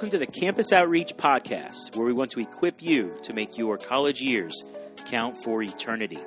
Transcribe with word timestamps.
Welcome 0.00 0.18
to 0.18 0.26
the 0.26 0.40
Campus 0.40 0.72
Outreach 0.72 1.14
Podcast, 1.18 1.94
where 1.94 2.06
we 2.06 2.14
want 2.14 2.30
to 2.30 2.40
equip 2.40 2.80
you 2.80 3.18
to 3.22 3.34
make 3.34 3.58
your 3.58 3.76
college 3.76 4.22
years 4.22 4.64
count 5.04 5.36
for 5.44 5.62
eternity. 5.62 6.18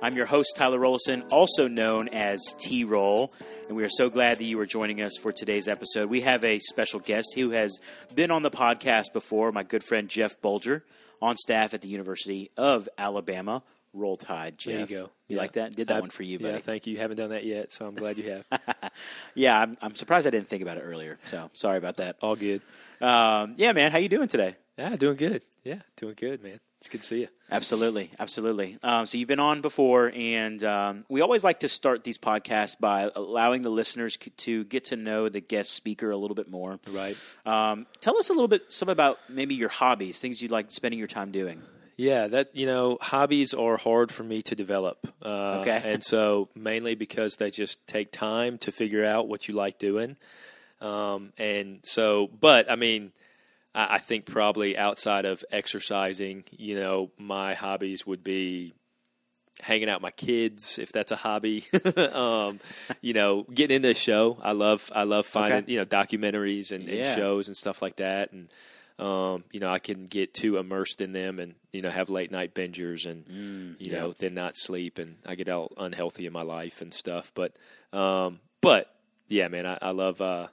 I'm 0.00 0.16
your 0.16 0.24
host, 0.24 0.54
Tyler 0.56 0.78
Rollison, 0.78 1.22
also 1.30 1.68
known 1.68 2.08
as 2.08 2.40
T 2.56 2.82
Roll, 2.82 3.30
and 3.68 3.76
we 3.76 3.84
are 3.84 3.90
so 3.90 4.08
glad 4.08 4.38
that 4.38 4.44
you 4.44 4.58
are 4.58 4.64
joining 4.64 5.02
us 5.02 5.18
for 5.20 5.32
today's 5.32 5.68
episode. 5.68 6.08
We 6.08 6.22
have 6.22 6.44
a 6.44 6.58
special 6.60 6.98
guest 6.98 7.34
who 7.34 7.50
has 7.50 7.78
been 8.14 8.30
on 8.30 8.42
the 8.42 8.50
podcast 8.50 9.12
before, 9.12 9.52
my 9.52 9.64
good 9.64 9.84
friend 9.84 10.08
Jeff 10.08 10.40
Bulger, 10.40 10.82
on 11.20 11.36
staff 11.36 11.74
at 11.74 11.82
the 11.82 11.88
University 11.88 12.52
of 12.56 12.88
Alabama. 12.96 13.62
Roll 13.94 14.16
Tide, 14.16 14.58
Jeff. 14.58 14.72
There 14.72 14.80
you 14.80 14.86
go. 14.86 15.10
You 15.28 15.36
Yeah. 15.36 15.42
like 15.42 15.52
that? 15.52 15.74
Did 15.74 15.88
that 15.88 15.98
I- 15.98 16.00
one 16.00 16.10
for 16.10 16.22
you, 16.24 16.38
buddy. 16.38 16.54
Yeah, 16.54 16.58
thank 16.60 16.86
you. 16.86 16.92
You 16.94 16.98
haven't 16.98 17.16
done 17.16 17.30
that 17.30 17.44
yet, 17.44 17.72
so 17.72 17.86
I'm 17.86 17.94
glad 17.94 18.18
you 18.18 18.30
have. 18.50 18.60
yeah, 19.34 19.58
I'm, 19.60 19.76
I'm 19.80 19.94
surprised 19.94 20.26
I 20.26 20.30
didn't 20.30 20.48
think 20.48 20.62
about 20.62 20.76
it 20.78 20.82
earlier. 20.82 21.18
So 21.30 21.50
sorry 21.54 21.78
about 21.78 21.96
that. 21.98 22.16
All 22.20 22.36
good. 22.36 22.60
Um, 23.00 23.54
yeah, 23.56 23.72
man, 23.72 23.92
how 23.92 23.98
you 23.98 24.08
doing 24.08 24.28
today? 24.28 24.56
Yeah, 24.76 24.96
doing 24.96 25.16
good. 25.16 25.42
Yeah, 25.62 25.80
doing 25.96 26.14
good, 26.16 26.42
man. 26.42 26.60
It's 26.78 26.88
good 26.90 27.00
to 27.00 27.06
see 27.06 27.20
you. 27.20 27.28
Absolutely, 27.50 28.10
absolutely. 28.18 28.76
Um, 28.82 29.06
so 29.06 29.16
you've 29.16 29.28
been 29.28 29.40
on 29.40 29.62
before, 29.62 30.12
and 30.14 30.62
um, 30.64 31.04
we 31.08 31.22
always 31.22 31.42
like 31.42 31.60
to 31.60 31.68
start 31.68 32.04
these 32.04 32.18
podcasts 32.18 32.78
by 32.78 33.10
allowing 33.16 33.62
the 33.62 33.70
listeners 33.70 34.18
c- 34.20 34.30
to 34.30 34.64
get 34.64 34.84
to 34.86 34.96
know 34.96 35.30
the 35.30 35.40
guest 35.40 35.72
speaker 35.72 36.10
a 36.10 36.16
little 36.16 36.34
bit 36.34 36.50
more. 36.50 36.78
Right. 36.90 37.16
Um, 37.46 37.86
tell 38.02 38.18
us 38.18 38.28
a 38.28 38.34
little 38.34 38.48
bit 38.48 38.70
some 38.70 38.90
about 38.90 39.18
maybe 39.30 39.54
your 39.54 39.70
hobbies, 39.70 40.20
things 40.20 40.42
you'd 40.42 40.50
like 40.50 40.70
spending 40.70 40.98
your 40.98 41.08
time 41.08 41.30
doing. 41.32 41.62
Yeah, 41.96 42.26
that 42.28 42.54
you 42.54 42.66
know, 42.66 42.98
hobbies 43.00 43.54
are 43.54 43.76
hard 43.76 44.10
for 44.10 44.22
me 44.24 44.42
to 44.42 44.54
develop. 44.54 45.06
Uh, 45.22 45.58
Okay. 45.60 45.80
and 45.84 46.02
so 46.02 46.48
mainly 46.54 46.94
because 46.94 47.36
they 47.36 47.50
just 47.50 47.84
take 47.86 48.10
time 48.10 48.58
to 48.58 48.72
figure 48.72 49.04
out 49.04 49.28
what 49.28 49.46
you 49.48 49.54
like 49.54 49.78
doing. 49.78 50.16
Um, 50.80 51.32
and 51.38 51.80
so, 51.84 52.28
but 52.40 52.70
I 52.70 52.76
mean, 52.76 53.12
I, 53.74 53.94
I 53.94 53.98
think 53.98 54.26
probably 54.26 54.76
outside 54.76 55.24
of 55.24 55.44
exercising, 55.52 56.44
you 56.50 56.74
know, 56.74 57.10
my 57.18 57.54
hobbies 57.54 58.06
would 58.06 58.24
be 58.24 58.74
hanging 59.60 59.88
out 59.88 59.98
with 60.00 60.02
my 60.02 60.10
kids 60.10 60.80
if 60.80 60.90
that's 60.90 61.12
a 61.12 61.16
hobby 61.16 61.64
um, 61.96 62.58
you 63.02 63.12
know 63.14 63.44
getting 63.54 63.76
into 63.76 63.90
a 63.90 63.94
show 63.94 64.36
i 64.42 64.50
love 64.50 64.90
i 64.92 65.04
love 65.04 65.24
finding 65.24 65.58
Okay. 65.58 65.72
you 65.72 65.78
know 65.78 65.84
documentaries 65.84 66.72
and, 66.72 66.88
and 66.88 66.98
Yeah. 66.98 67.14
shows 67.14 67.46
and 67.46 67.56
stuff 67.56 67.80
like 67.80 67.94
that 67.96 68.32
and 68.32 68.48
um, 68.98 69.42
you 69.52 69.58
know 69.60 69.68
i 69.70 69.78
can 69.78 70.06
get 70.06 70.32
too 70.34 70.56
immersed 70.56 71.00
in 71.00 71.12
them 71.12 71.38
and 71.40 71.54
you 71.72 71.80
know 71.80 71.90
have 71.90 72.08
late 72.10 72.30
night 72.30 72.54
bingers 72.54 73.06
and 73.10 73.24
Mm, 73.26 73.76
you 73.84 73.90
know 73.92 74.12
then 74.18 74.34
not 74.34 74.56
sleep 74.56 74.98
and 74.98 75.16
i 75.26 75.34
get 75.34 75.48
all 75.48 75.72
unhealthy 75.76 76.26
in 76.26 76.32
my 76.32 76.42
life 76.42 76.80
and 76.80 76.92
stuff 76.94 77.32
but 77.34 77.56
um, 77.92 78.40
but 78.60 78.94
yeah 79.28 79.48
man 79.48 79.66
i, 79.66 79.78
I 79.82 79.90
love 79.90 80.20
uh, 80.20 80.46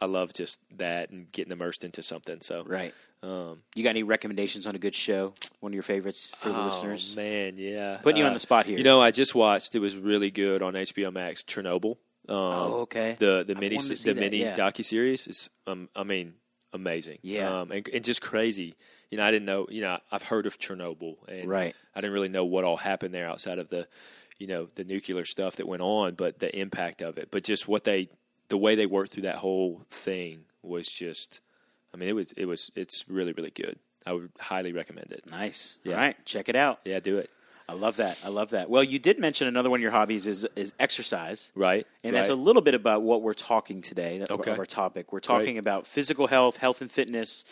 i 0.00 0.06
love 0.06 0.32
just 0.32 0.60
that 0.76 1.10
and 1.10 1.30
getting 1.32 1.52
immersed 1.52 1.82
into 1.84 2.02
something 2.02 2.40
so 2.40 2.62
Right. 2.64 2.94
um, 3.22 3.62
You 3.74 3.82
got 3.82 3.90
any 3.90 4.02
recommendations 4.04 4.66
on 4.66 4.74
a 4.74 4.78
good 4.78 4.94
show? 4.94 5.34
One 5.60 5.72
of 5.72 5.74
your 5.74 5.82
favorites 5.82 6.30
for 6.30 6.48
the 6.48 6.58
Oh, 6.60 6.64
listeners? 6.66 7.14
man, 7.16 7.54
yeah. 7.58 7.98
Putting 8.02 8.18
you 8.18 8.24
on 8.24 8.30
Uh, 8.30 8.34
the 8.34 8.40
spot 8.40 8.64
here. 8.66 8.78
You 8.78 8.84
know, 8.84 8.98
I 9.02 9.10
just 9.10 9.34
watched. 9.34 9.74
It 9.74 9.80
was 9.80 9.94
really 9.96 10.30
good 10.30 10.62
on 10.62 10.72
HBO 10.74 11.12
Max. 11.12 11.42
Chernobyl. 11.42 11.96
Um, 12.28 12.36
Oh, 12.36 12.72
okay. 12.88 13.16
The 13.18 13.44
the 13.46 13.52
I've 13.54 13.60
mini 13.60 13.76
wanted 13.76 13.88
to 13.90 13.96
see 13.96 14.08
the 14.08 14.14
that, 14.14 14.20
mini 14.20 14.38
yeah. 14.40 14.56
docu 14.56 14.82
series 14.84 15.26
is 15.26 15.50
um 15.66 15.88
I 15.94 16.04
mean 16.04 16.34
amazing. 16.72 17.18
Yeah. 17.22 17.60
Um 17.60 17.72
and, 17.72 17.88
and 17.88 18.04
just 18.04 18.20
crazy. 18.22 18.74
You 19.10 19.18
know, 19.18 19.24
I 19.24 19.30
didn't 19.30 19.46
know. 19.46 19.66
You 19.70 19.80
know, 19.82 19.98
I've 20.12 20.22
heard 20.22 20.46
of 20.46 20.58
Chernobyl, 20.58 21.16
and 21.28 21.48
Right. 21.48 21.74
I 21.94 22.00
didn't 22.00 22.12
really 22.12 22.28
know 22.28 22.44
what 22.44 22.64
all 22.64 22.76
happened 22.76 23.12
there 23.12 23.28
outside 23.28 23.58
of 23.58 23.68
the, 23.68 23.88
you 24.38 24.46
know, 24.46 24.68
the 24.76 24.84
nuclear 24.84 25.24
stuff 25.24 25.56
that 25.56 25.66
went 25.66 25.82
on, 25.82 26.14
but 26.14 26.38
the 26.38 26.56
impact 26.56 27.02
of 27.02 27.18
it. 27.18 27.28
But 27.32 27.42
just 27.42 27.66
what 27.66 27.82
they, 27.82 28.08
the 28.50 28.56
way 28.56 28.76
they 28.76 28.86
worked 28.86 29.10
through 29.12 29.24
that 29.24 29.36
whole 29.36 29.82
thing 29.90 30.44
was 30.62 30.86
just. 30.88 31.40
I 31.92 31.96
mean, 31.96 32.08
it 32.08 32.12
was 32.12 32.30
it 32.36 32.44
was 32.46 32.70
it's 32.76 33.04
really 33.08 33.32
really 33.32 33.50
good. 33.50 33.80
I 34.06 34.12
would 34.12 34.30
highly 34.38 34.72
recommend 34.72 35.10
it. 35.10 35.24
Nice. 35.28 35.76
Yeah. 35.82 35.94
All 35.94 35.98
right, 35.98 36.24
check 36.24 36.48
it 36.48 36.54
out. 36.54 36.78
Yeah, 36.84 37.00
do 37.00 37.18
it. 37.18 37.30
I 37.70 37.74
love 37.74 37.96
that. 37.96 38.18
I 38.24 38.28
love 38.28 38.50
that. 38.50 38.68
Well, 38.68 38.82
you 38.82 38.98
did 38.98 39.18
mention 39.18 39.46
another 39.46 39.70
one 39.70 39.78
of 39.78 39.82
your 39.82 39.90
hobbies 39.92 40.26
is 40.26 40.46
is 40.56 40.72
exercise. 40.78 41.52
Right. 41.54 41.86
And 42.04 42.14
that's 42.16 42.28
a 42.28 42.34
little 42.34 42.62
bit 42.62 42.74
about 42.74 43.02
what 43.02 43.22
we're 43.22 43.32
talking 43.34 43.80
today 43.80 44.24
Okay. 44.28 44.50
of 44.50 44.58
our 44.58 44.66
topic. 44.66 45.12
We're 45.12 45.20
talking 45.20 45.56
about 45.58 45.86
physical 45.86 46.26
health, 46.26 46.56
health 46.56 46.80
and 46.80 46.90
fitness. 46.90 47.44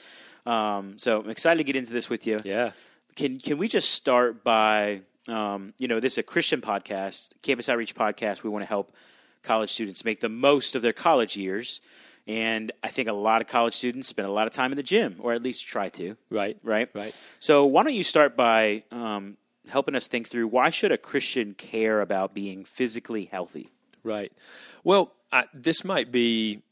Um, 0.44 0.98
so 0.98 1.20
I'm 1.20 1.30
excited 1.30 1.58
to 1.58 1.64
get 1.64 1.76
into 1.76 1.92
this 1.92 2.08
with 2.10 2.26
you. 2.26 2.40
yeah. 2.44 2.72
Can 3.16 3.38
can 3.38 3.58
we 3.58 3.68
just 3.68 3.90
start 3.90 4.42
by 4.44 5.02
um, 5.28 5.74
you 5.78 5.88
know 5.88 6.00
this 6.00 6.14
is 6.14 6.18
a 6.18 6.22
Christian 6.22 6.60
podcast, 6.60 7.30
Campus 7.42 7.68
Outreach 7.68 7.94
podcast. 7.94 8.42
We 8.42 8.50
want 8.50 8.62
to 8.62 8.68
help 8.68 8.94
college 9.42 9.70
students 9.72 10.04
make 10.04 10.20
the 10.20 10.28
most 10.28 10.74
of 10.76 10.82
their 10.82 10.92
college 10.92 11.36
years, 11.36 11.80
and 12.26 12.70
I 12.82 12.88
think 12.88 13.08
a 13.08 13.12
lot 13.12 13.40
of 13.40 13.46
college 13.48 13.74
students 13.74 14.06
spend 14.08 14.26
a 14.28 14.30
lot 14.30 14.46
of 14.46 14.52
time 14.52 14.70
in 14.72 14.76
the 14.76 14.82
gym, 14.84 15.16
or 15.18 15.32
at 15.32 15.42
least 15.42 15.66
try 15.66 15.88
to. 15.90 16.16
Right. 16.30 16.56
Right. 16.62 16.88
Right. 16.94 17.14
So 17.40 17.66
why 17.66 17.82
don't 17.82 17.94
you 17.94 18.04
start 18.04 18.36
by 18.36 18.84
um, 18.92 19.36
helping 19.68 19.94
us 19.94 20.06
think 20.06 20.28
through 20.28 20.48
why 20.48 20.70
should 20.70 20.92
a 20.92 20.98
Christian 20.98 21.54
care 21.54 22.00
about 22.00 22.34
being 22.34 22.64
physically 22.64 23.26
healthy? 23.26 23.70
Right. 24.02 24.32
Well, 24.84 25.12
I, 25.32 25.44
this 25.52 25.84
might 25.84 26.10
be. 26.12 26.62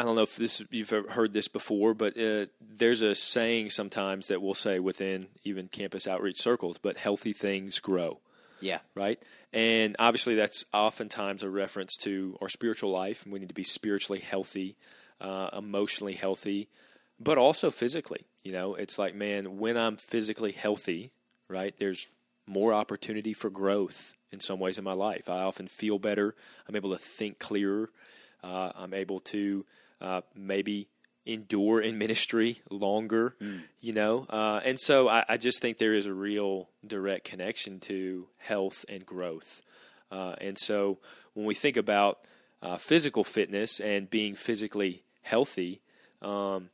I 0.00 0.04
don't 0.04 0.14
know 0.14 0.22
if 0.22 0.36
this 0.36 0.62
you've 0.70 0.90
heard 0.90 1.32
this 1.32 1.48
before, 1.48 1.92
but 1.92 2.16
uh, 2.16 2.46
there's 2.60 3.02
a 3.02 3.16
saying 3.16 3.70
sometimes 3.70 4.28
that 4.28 4.40
we'll 4.40 4.54
say 4.54 4.78
within 4.78 5.26
even 5.42 5.66
campus 5.66 6.06
outreach 6.06 6.40
circles, 6.40 6.78
but 6.78 6.96
healthy 6.96 7.32
things 7.32 7.80
grow. 7.80 8.20
Yeah. 8.60 8.78
right? 8.94 9.22
And 9.52 9.96
obviously, 9.98 10.34
that's 10.34 10.64
oftentimes 10.72 11.42
a 11.42 11.50
reference 11.50 11.96
to 11.98 12.36
our 12.40 12.48
spiritual 12.48 12.90
life. 12.90 13.24
and 13.24 13.32
We 13.32 13.38
need 13.38 13.48
to 13.48 13.54
be 13.54 13.64
spiritually 13.64 14.20
healthy, 14.20 14.76
uh, 15.20 15.50
emotionally 15.56 16.14
healthy, 16.14 16.68
but 17.18 17.38
also 17.38 17.70
physically. 17.70 18.26
You 18.42 18.52
know, 18.52 18.74
it's 18.74 18.98
like, 18.98 19.14
man, 19.14 19.58
when 19.58 19.76
I'm 19.76 19.96
physically 19.96 20.52
healthy, 20.52 21.12
right, 21.48 21.74
there's 21.78 22.08
more 22.46 22.72
opportunity 22.72 23.32
for 23.32 23.50
growth 23.50 24.14
in 24.32 24.40
some 24.40 24.58
ways 24.58 24.78
in 24.78 24.84
my 24.84 24.92
life. 24.92 25.28
I 25.28 25.42
often 25.42 25.68
feel 25.68 25.98
better. 25.98 26.34
I'm 26.68 26.76
able 26.76 26.90
to 26.90 26.98
think 26.98 27.38
clearer. 27.38 27.90
Uh, 28.42 28.72
I'm 28.74 28.94
able 28.94 29.20
to 29.20 29.64
uh, 30.00 30.20
maybe 30.34 30.88
endure 31.26 31.80
in 31.80 31.98
ministry 31.98 32.62
longer, 32.70 33.36
you 33.80 33.92
know. 33.92 34.26
Uh, 34.30 34.60
and 34.64 34.80
so 34.80 35.08
I, 35.08 35.24
I 35.28 35.36
just 35.36 35.60
think 35.60 35.78
there 35.78 35.94
is 35.94 36.06
a 36.06 36.14
real 36.14 36.70
direct 36.86 37.24
connection 37.24 37.80
to 37.80 38.26
health 38.38 38.84
and 38.88 39.04
growth. 39.04 39.60
Uh, 40.10 40.34
and 40.40 40.58
so 40.58 40.98
when 41.34 41.44
we 41.44 41.54
think 41.54 41.76
about 41.76 42.20
uh, 42.62 42.76
physical 42.76 43.24
fitness 43.24 43.78
and 43.78 44.08
being 44.08 44.34
physically 44.34 45.04
healthy, 45.20 45.82
um, 46.22 46.70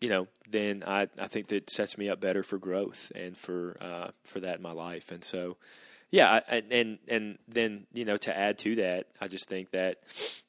you 0.00 0.08
know, 0.08 0.28
then 0.48 0.84
I, 0.86 1.08
I 1.18 1.28
think 1.28 1.48
that 1.48 1.70
sets 1.70 1.96
me 1.98 2.08
up 2.08 2.20
better 2.20 2.42
for 2.42 2.58
growth 2.58 3.10
and 3.14 3.36
for 3.36 3.76
uh, 3.80 4.10
for 4.24 4.40
that 4.40 4.56
in 4.56 4.62
my 4.62 4.72
life. 4.72 5.10
And 5.10 5.24
so, 5.24 5.56
yeah, 6.10 6.40
I, 6.48 6.62
and 6.70 6.98
and 7.08 7.38
then 7.48 7.86
you 7.92 8.04
know 8.04 8.16
to 8.18 8.36
add 8.36 8.58
to 8.58 8.76
that, 8.76 9.06
I 9.20 9.28
just 9.28 9.48
think 9.48 9.70
that 9.70 9.98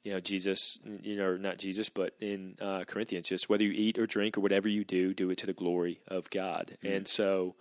you 0.03 0.12
know 0.12 0.19
Jesus, 0.19 0.80
you 1.02 1.16
know, 1.16 1.38
not 1.38 1.58
Jesus, 1.58 1.90
but 1.90 2.13
in 2.19 2.56
uh, 2.62 2.84
Corinthians, 2.85 3.30
just 3.30 3.50
whether 3.50 3.63
you 3.63 3.72
eat 3.72 3.97
or 3.97 4.06
drink 4.06 4.38
or 4.38 4.41
whatever 4.41 4.68
you 4.68 4.84
do, 4.84 5.13
do 5.13 5.30
it 5.30 5.38
to 5.40 5.46
the 5.46 5.53
glory 5.53 6.00
of 6.08 6.29
God. 6.29 6.78
And 6.84 7.08
so, 7.08 7.56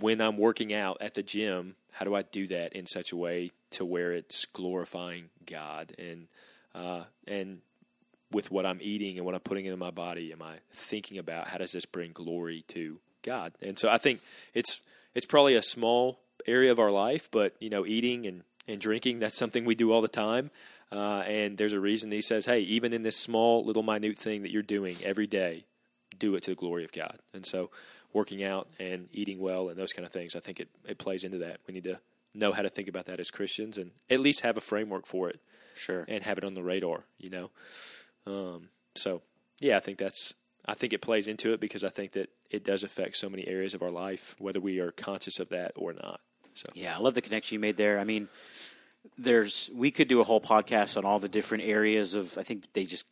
when 0.00 0.20
I'm 0.20 0.36
working 0.36 0.74
out 0.74 0.98
at 1.00 1.14
the 1.14 1.22
gym, 1.22 1.76
how 1.92 2.04
do 2.04 2.14
I 2.14 2.22
do 2.22 2.46
that 2.48 2.74
in 2.74 2.86
such 2.86 3.12
a 3.12 3.16
way 3.16 3.50
to 3.70 3.84
where 3.84 4.12
it's 4.12 4.44
glorifying 4.46 5.30
God 5.46 5.94
and 5.98 6.28
uh, 6.74 7.04
and 7.26 7.60
with 8.32 8.50
what 8.50 8.66
I'm 8.66 8.78
eating 8.82 9.16
and 9.16 9.24
what 9.24 9.34
I'm 9.34 9.40
putting 9.40 9.66
into 9.66 9.76
my 9.76 9.90
body, 9.90 10.32
am 10.32 10.42
I 10.42 10.56
thinking 10.72 11.18
about 11.18 11.48
how 11.48 11.58
does 11.58 11.72
this 11.72 11.86
bring 11.86 12.12
glory 12.12 12.64
to 12.68 12.98
God? 13.22 13.52
And 13.62 13.78
so 13.78 13.88
I 13.88 13.98
think 13.98 14.20
it's 14.54 14.80
it's 15.14 15.26
probably 15.26 15.54
a 15.54 15.62
small 15.62 16.18
area 16.46 16.70
of 16.70 16.78
our 16.78 16.90
life, 16.90 17.28
but 17.30 17.54
you 17.60 17.70
know, 17.70 17.86
eating 17.86 18.26
and, 18.26 18.42
and 18.68 18.80
drinking 18.80 19.20
that's 19.20 19.36
something 19.38 19.64
we 19.64 19.74
do 19.74 19.92
all 19.92 20.02
the 20.02 20.08
time. 20.08 20.50
Uh, 20.92 21.24
and 21.26 21.58
there's 21.58 21.72
a 21.72 21.80
reason 21.80 22.12
he 22.12 22.20
says, 22.22 22.46
"Hey, 22.46 22.60
even 22.60 22.92
in 22.92 23.02
this 23.02 23.16
small, 23.16 23.64
little, 23.64 23.82
minute 23.82 24.16
thing 24.16 24.42
that 24.42 24.50
you're 24.52 24.62
doing 24.62 24.96
every 25.02 25.26
day, 25.26 25.64
do 26.18 26.34
it 26.36 26.42
to 26.44 26.50
the 26.50 26.56
glory 26.56 26.84
of 26.84 26.92
God." 26.92 27.18
And 27.34 27.44
so, 27.44 27.70
working 28.12 28.44
out 28.44 28.68
and 28.78 29.08
eating 29.12 29.40
well 29.40 29.68
and 29.68 29.76
those 29.78 29.92
kind 29.92 30.06
of 30.06 30.12
things, 30.12 30.36
I 30.36 30.40
think 30.40 30.60
it, 30.60 30.68
it 30.86 30.98
plays 30.98 31.24
into 31.24 31.38
that. 31.38 31.58
We 31.66 31.74
need 31.74 31.84
to 31.84 31.98
know 32.34 32.52
how 32.52 32.62
to 32.62 32.68
think 32.68 32.86
about 32.86 33.06
that 33.06 33.18
as 33.18 33.30
Christians 33.30 33.78
and 33.78 33.90
at 34.08 34.20
least 34.20 34.40
have 34.42 34.56
a 34.56 34.60
framework 34.60 35.06
for 35.06 35.28
it 35.28 35.40
Sure. 35.74 36.04
and 36.06 36.22
have 36.22 36.38
it 36.38 36.44
on 36.44 36.54
the 36.54 36.62
radar, 36.62 37.04
you 37.18 37.30
know. 37.30 37.50
Um, 38.26 38.68
so 38.94 39.22
yeah, 39.60 39.76
I 39.76 39.80
think 39.80 39.98
that's 39.98 40.34
I 40.66 40.74
think 40.74 40.92
it 40.92 41.00
plays 41.00 41.28
into 41.28 41.52
it 41.52 41.60
because 41.60 41.84
I 41.84 41.88
think 41.88 42.12
that 42.12 42.30
it 42.50 42.64
does 42.64 42.82
affect 42.82 43.16
so 43.16 43.28
many 43.28 43.46
areas 43.46 43.74
of 43.74 43.82
our 43.82 43.90
life, 43.90 44.34
whether 44.38 44.60
we 44.60 44.80
are 44.80 44.92
conscious 44.92 45.38
of 45.38 45.48
that 45.50 45.72
or 45.76 45.92
not. 45.92 46.20
So 46.54 46.68
Yeah, 46.74 46.96
I 46.96 47.00
love 47.00 47.14
the 47.14 47.22
connection 47.22 47.54
you 47.54 47.60
made 47.60 47.76
there. 47.76 47.98
I 47.98 48.04
mean, 48.04 48.28
there's 49.18 49.70
we 49.74 49.90
could 49.90 50.08
do 50.08 50.20
a 50.20 50.24
whole 50.24 50.40
podcast 50.40 50.96
on 50.96 51.04
all 51.04 51.18
the 51.18 51.28
different 51.28 51.64
areas 51.64 52.14
of. 52.14 52.36
I 52.38 52.42
think 52.42 52.72
they 52.72 52.84
just 52.84 53.06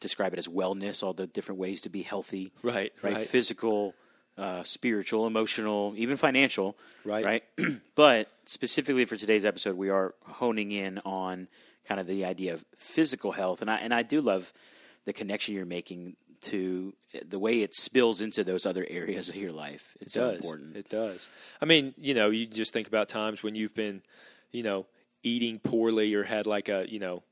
describe 0.00 0.32
it 0.32 0.38
as 0.38 0.48
wellness, 0.48 1.02
all 1.02 1.14
the 1.14 1.26
different 1.26 1.60
ways 1.60 1.80
to 1.82 1.88
be 1.88 2.02
healthy. 2.02 2.52
right, 2.62 2.92
right? 3.02 3.14
right, 3.14 3.20
Physical, 3.26 3.94
uh, 4.36 4.62
spiritual, 4.62 5.26
emotional, 5.26 5.94
even 5.96 6.16
financial, 6.16 6.76
Right. 7.04 7.24
Right. 7.24 7.44
but 7.94 8.28
specifically 8.44 9.04
for 9.04 9.16
today's 9.16 9.44
episode, 9.44 9.76
we 9.76 9.90
are 9.90 10.14
honing 10.24 10.72
in 10.72 10.98
on 11.00 11.48
kind 11.86 12.00
of 12.00 12.06
the 12.06 12.24
idea 12.24 12.54
of 12.54 12.64
physical 12.76 13.32
health, 13.32 13.60
and 13.60 13.70
I 13.70 13.76
and 13.76 13.92
I 13.92 14.02
do 14.02 14.20
love 14.20 14.52
the 15.04 15.12
connection 15.12 15.54
you're 15.54 15.66
making 15.66 16.16
to 16.42 16.92
the 17.28 17.38
way 17.38 17.62
it 17.62 17.74
spills 17.74 18.20
into 18.20 18.42
those 18.44 18.66
other 18.66 18.84
areas 18.88 19.28
of 19.28 19.36
your 19.36 19.52
life. 19.52 19.96
It's 20.00 20.16
it 20.16 20.18
so 20.18 20.30
does. 20.30 20.36
important. 20.36 20.76
It 20.76 20.88
does. 20.88 21.28
I 21.60 21.66
mean, 21.66 21.94
you 21.96 22.14
know, 22.14 22.30
you 22.30 22.46
just 22.46 22.72
think 22.72 22.88
about 22.88 23.08
times 23.08 23.42
when 23.42 23.54
you've 23.54 23.74
been, 23.74 24.02
you 24.50 24.62
know, 24.62 24.86
eating 25.22 25.60
poorly 25.60 26.14
or 26.14 26.24
had 26.24 26.46
like 26.46 26.68
a, 26.68 26.86
you 26.88 26.98
know, 26.98 27.22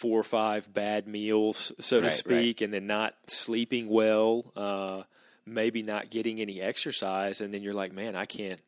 four 0.00 0.20
or 0.20 0.24
five 0.24 0.72
bad 0.72 1.08
meals, 1.08 1.72
so 1.80 2.00
to 2.00 2.04
Right, 2.04 2.12
speak, 2.12 2.60
and 2.60 2.72
then 2.72 2.86
not 2.86 3.14
sleeping 3.26 3.88
well, 3.88 4.52
uh, 4.54 5.02
maybe 5.44 5.82
not 5.82 6.10
getting 6.10 6.40
any 6.40 6.60
exercise, 6.60 7.40
and 7.40 7.52
then 7.52 7.62
you're 7.62 7.74
like, 7.74 7.92
man, 7.92 8.14
I 8.14 8.24
can't 8.24 8.62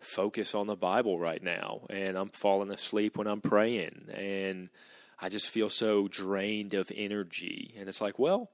focus 0.00 0.54
on 0.54 0.66
the 0.66 0.76
Bible 0.76 1.18
right 1.18 1.42
now, 1.42 1.86
and 1.90 2.16
I'm 2.16 2.30
falling 2.30 2.70
asleep 2.70 3.16
when 3.16 3.26
I'm 3.26 3.40
praying, 3.40 4.08
and 4.12 4.68
I 5.18 5.28
just 5.28 5.48
feel 5.48 5.70
so 5.70 6.08
drained 6.08 6.74
of 6.74 6.92
energy, 6.94 7.74
and 7.78 7.88
it's 7.88 8.00
like, 8.00 8.18
well, 8.18 8.50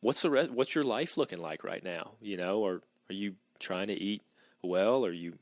what's 0.00 0.22
the 0.22 0.30
re- 0.30 0.48
what's 0.48 0.74
your 0.74 0.84
life 0.84 1.16
looking 1.16 1.38
like 1.38 1.64
right 1.64 1.82
now? 1.82 2.12
You 2.20 2.36
know, 2.36 2.60
or 2.60 2.82
are 3.10 3.14
you 3.14 3.34
trying 3.58 3.88
to 3.88 3.94
eat 3.94 4.22
well? 4.62 5.04
Are 5.04 5.12
you 5.12 5.34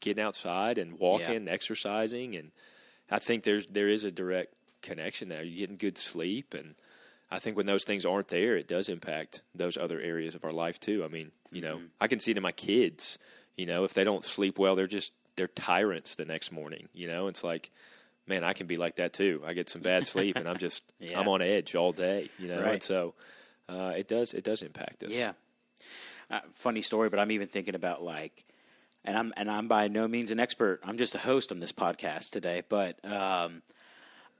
getting 0.00 0.22
outside 0.22 0.78
and 0.78 0.98
walking, 0.98 1.36
and 1.36 1.48
exercising? 1.48 2.36
And 2.36 2.50
I 3.10 3.18
think 3.18 3.44
there's 3.44 3.66
there 3.66 3.88
is 3.88 4.04
a 4.04 4.10
direct 4.10 4.54
connection 4.82 5.28
there. 5.28 5.42
You're 5.42 5.58
getting 5.58 5.76
good 5.76 5.98
sleep, 5.98 6.54
and 6.54 6.74
I 7.30 7.38
think 7.38 7.56
when 7.56 7.66
those 7.66 7.84
things 7.84 8.04
aren't 8.04 8.28
there, 8.28 8.56
it 8.56 8.68
does 8.68 8.88
impact 8.88 9.42
those 9.54 9.76
other 9.76 10.00
areas 10.00 10.34
of 10.34 10.44
our 10.44 10.52
life 10.52 10.78
too. 10.78 11.02
I 11.04 11.08
mean, 11.08 11.32
you 11.50 11.62
know, 11.62 11.76
mm-hmm. 11.76 11.86
I 12.00 12.06
can 12.06 12.20
see 12.20 12.30
it 12.30 12.36
in 12.36 12.42
my 12.42 12.52
kids. 12.52 13.18
You 13.56 13.66
know, 13.66 13.84
if 13.84 13.94
they 13.94 14.04
don't 14.04 14.24
sleep 14.24 14.58
well, 14.58 14.74
they're 14.76 14.86
just 14.86 15.12
they're 15.36 15.48
tyrants 15.48 16.14
the 16.16 16.24
next 16.24 16.52
morning. 16.52 16.88
You 16.92 17.06
know, 17.06 17.28
it's 17.28 17.44
like. 17.44 17.70
Man, 18.24 18.44
I 18.44 18.52
can 18.52 18.68
be 18.68 18.76
like 18.76 18.96
that 18.96 19.12
too. 19.12 19.42
I 19.44 19.52
get 19.52 19.68
some 19.68 19.82
bad 19.82 20.06
sleep, 20.06 20.36
and 20.36 20.48
I'm 20.48 20.58
just 20.66 20.84
Yeah. 21.00 21.18
I'm 21.18 21.26
on 21.26 21.42
edge 21.42 21.74
all 21.74 21.90
day. 21.92 22.30
You 22.38 22.46
know, 22.46 22.62
Right. 22.62 22.74
and 22.74 22.82
so 22.82 23.14
uh, 23.68 23.94
it 23.96 24.06
does 24.06 24.32
it 24.32 24.44
does 24.44 24.62
impact 24.62 25.02
us. 25.02 25.12
Yeah. 25.12 25.32
Uh, 26.30 26.38
funny 26.54 26.82
story, 26.82 27.08
but 27.10 27.18
I'm 27.18 27.32
even 27.32 27.48
thinking 27.48 27.74
about 27.74 28.00
like, 28.00 28.44
and 29.04 29.18
I'm 29.18 29.32
and 29.36 29.50
I'm 29.50 29.66
by 29.66 29.88
no 29.88 30.06
means 30.06 30.30
an 30.30 30.38
expert. 30.38 30.78
I'm 30.84 30.98
just 30.98 31.16
a 31.16 31.18
host 31.18 31.50
on 31.50 31.58
this 31.58 31.72
podcast 31.72 32.30
today, 32.30 32.62
but 32.68 33.04
um, 33.04 33.62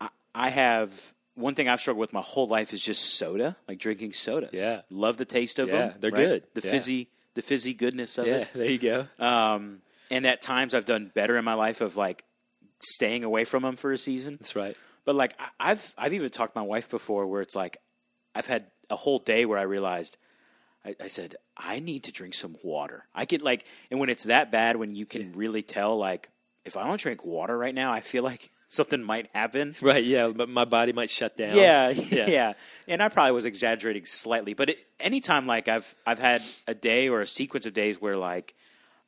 I, 0.00 0.08
I 0.32 0.50
have 0.50 1.12
one 1.34 1.56
thing 1.56 1.68
I've 1.68 1.80
struggled 1.80 2.00
with 2.02 2.12
my 2.12 2.22
whole 2.22 2.46
life 2.46 2.72
is 2.72 2.80
just 2.80 3.02
soda, 3.16 3.56
like 3.66 3.78
drinking 3.80 4.12
sodas. 4.12 4.50
Yeah. 4.52 4.82
love 4.90 5.16
the 5.16 5.24
taste 5.24 5.58
of 5.58 5.70
them. 5.70 5.78
Yeah, 5.78 5.88
them. 5.88 5.96
they're 6.00 6.10
right? 6.12 6.18
good. 6.28 6.46
The 6.54 6.64
Yeah. 6.64 6.70
fizzy, 6.70 7.08
the 7.34 7.42
fizzy 7.42 7.74
goodness 7.74 8.18
of 8.18 8.26
it. 8.26 8.30
yeah. 8.30 8.36
it. 8.36 8.48
There 8.54 8.70
you 8.70 8.78
go. 8.78 9.06
Um, 9.18 9.80
and 10.10 10.26
at 10.26 10.42
times 10.42 10.74
I've 10.74 10.84
done 10.84 11.10
better 11.14 11.36
in 11.38 11.44
my 11.44 11.54
life 11.54 11.80
of 11.80 11.96
like 11.96 12.24
staying 12.80 13.24
away 13.24 13.44
from 13.44 13.62
them 13.62 13.76
for 13.76 13.92
a 13.92 13.98
season. 13.98 14.36
That's 14.40 14.54
right. 14.56 14.76
But 15.04 15.14
like 15.16 15.34
I- 15.38 15.70
I've 15.70 15.92
I've 15.98 16.12
even 16.12 16.28
talked 16.30 16.54
to 16.54 16.60
my 16.60 16.66
wife 16.66 16.90
before 16.90 17.26
where 17.26 17.42
it's 17.42 17.56
like 17.56 17.78
I've 18.34 18.46
had 18.46 18.66
a 18.90 18.96
whole 18.96 19.18
day 19.18 19.44
where 19.46 19.58
I 19.58 19.62
realized 19.62 20.16
I, 20.84 20.94
I 21.00 21.08
said 21.08 21.36
I 21.56 21.80
need 21.80 22.04
to 22.04 22.12
drink 22.12 22.34
some 22.34 22.56
water. 22.62 23.06
I 23.14 23.24
get 23.24 23.42
like 23.42 23.64
and 23.90 23.98
when 23.98 24.10
it's 24.10 24.24
that 24.24 24.52
bad 24.52 24.76
when 24.76 24.94
you 24.94 25.06
can 25.06 25.32
really 25.32 25.62
tell 25.62 25.96
like 25.96 26.28
if 26.64 26.76
I 26.76 26.86
don't 26.86 27.00
drink 27.00 27.24
water 27.24 27.58
right 27.58 27.74
now 27.74 27.92
I 27.92 28.00
feel 28.00 28.22
like 28.22 28.51
something 28.72 29.02
might 29.02 29.28
happen. 29.34 29.74
Right. 29.82 30.02
Yeah. 30.04 30.28
But 30.28 30.48
my 30.48 30.64
body 30.64 30.92
might 30.92 31.10
shut 31.10 31.36
down. 31.36 31.56
Yeah, 31.56 31.88
yeah, 32.18 32.26
Yeah. 32.38 32.52
And 32.88 33.02
I 33.02 33.08
probably 33.08 33.32
was 33.32 33.44
exaggerating 33.44 34.06
slightly, 34.06 34.54
but 34.54 34.70
it, 34.70 34.78
anytime 34.98 35.46
like 35.46 35.68
I've 35.68 35.94
I've 36.06 36.18
had 36.18 36.42
a 36.66 36.74
day 36.74 37.08
or 37.08 37.20
a 37.20 37.26
sequence 37.26 37.66
of 37.66 37.74
days 37.74 38.00
where 38.00 38.16
like 38.16 38.54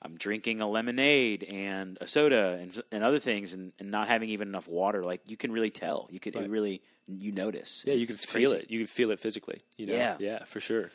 I'm 0.03 0.17
drinking 0.19 0.61
a 0.61 0.69
lemonade 0.69 1.45
and 1.45 1.97
a 2.01 2.07
soda 2.07 2.59
and 2.61 2.71
and 2.93 3.03
other 3.03 3.19
things 3.19 3.55
and, 3.55 3.73
and 3.81 3.91
not 3.91 4.07
having 4.09 4.29
even 4.29 4.49
enough 4.49 4.69
water, 4.69 5.03
like 5.03 5.23
you 5.27 5.37
can 5.37 5.51
really 5.51 5.71
tell. 5.71 6.09
You 6.11 6.21
could 6.21 6.35
Right. 6.37 6.51
really 6.51 6.83
you 7.07 7.33
notice. 7.33 7.85
Yeah. 7.87 7.95
You 7.95 8.07
can 8.07 8.17
feel 8.17 8.51
crazy. 8.51 8.65
it. 8.65 8.71
You 8.71 8.79
can 8.81 8.87
feel 8.87 9.11
it 9.11 9.19
physically. 9.21 9.63
You 9.79 9.87
know? 9.87 9.95
Yeah. 9.95 10.17
Yeah. 10.21 10.45
For 10.45 10.61
sure. 10.61 10.91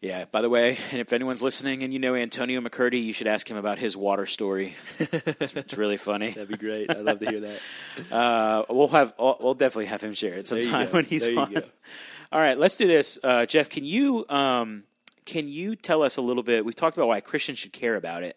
Yeah. 0.00 0.26
By 0.30 0.42
the 0.42 0.48
way, 0.48 0.78
and 0.92 1.00
if 1.00 1.12
anyone's 1.12 1.42
listening 1.42 1.82
and 1.82 1.92
you 1.92 1.98
know 1.98 2.14
Antonio 2.14 2.60
McCurdy, 2.60 3.04
you 3.04 3.12
should 3.12 3.26
ask 3.26 3.50
him 3.50 3.56
about 3.56 3.78
his 3.78 3.96
water 3.96 4.26
story. 4.26 4.74
it's, 4.98 5.54
it's 5.54 5.76
really 5.76 5.96
funny. 5.96 6.30
That'd 6.30 6.48
be 6.48 6.56
great. 6.56 6.90
I'd 6.90 7.04
love 7.04 7.18
to 7.20 7.30
hear 7.30 7.40
that. 7.40 7.60
Uh, 8.12 8.64
we'll 8.70 8.88
have 8.88 9.12
we'll 9.18 9.54
definitely 9.54 9.86
have 9.86 10.00
him 10.00 10.14
share 10.14 10.34
it 10.34 10.46
sometime 10.46 10.88
when 10.88 11.04
he's 11.04 11.28
on. 11.28 11.52
go. 11.52 11.62
All 12.32 12.38
right, 12.38 12.56
let's 12.56 12.76
do 12.76 12.86
this. 12.86 13.18
Uh, 13.22 13.44
Jeff, 13.44 13.68
can 13.68 13.84
you 13.84 14.24
um, 14.28 14.84
can 15.24 15.48
you 15.48 15.74
tell 15.74 16.02
us 16.02 16.16
a 16.16 16.22
little 16.22 16.44
bit? 16.44 16.64
We've 16.64 16.74
talked 16.74 16.96
about 16.96 17.08
why 17.08 17.20
Christians 17.20 17.58
should 17.58 17.72
care 17.72 17.96
about 17.96 18.22
it, 18.22 18.36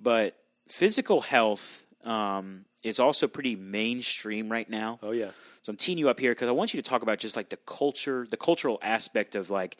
but 0.00 0.36
physical 0.68 1.20
health 1.20 1.84
um, 2.04 2.64
is 2.82 2.98
also 2.98 3.26
pretty 3.28 3.56
mainstream 3.56 4.50
right 4.50 4.68
now. 4.68 4.98
Oh 5.02 5.10
yeah. 5.10 5.30
So 5.62 5.70
I'm 5.70 5.76
teeing 5.76 5.98
you 5.98 6.08
up 6.08 6.18
here 6.18 6.32
because 6.32 6.48
I 6.48 6.52
want 6.52 6.74
you 6.74 6.82
to 6.82 6.88
talk 6.88 7.02
about 7.02 7.18
just 7.18 7.36
like 7.36 7.50
the 7.50 7.56
culture, 7.56 8.26
the 8.30 8.36
cultural 8.36 8.78
aspect 8.82 9.34
of 9.34 9.50
like 9.50 9.76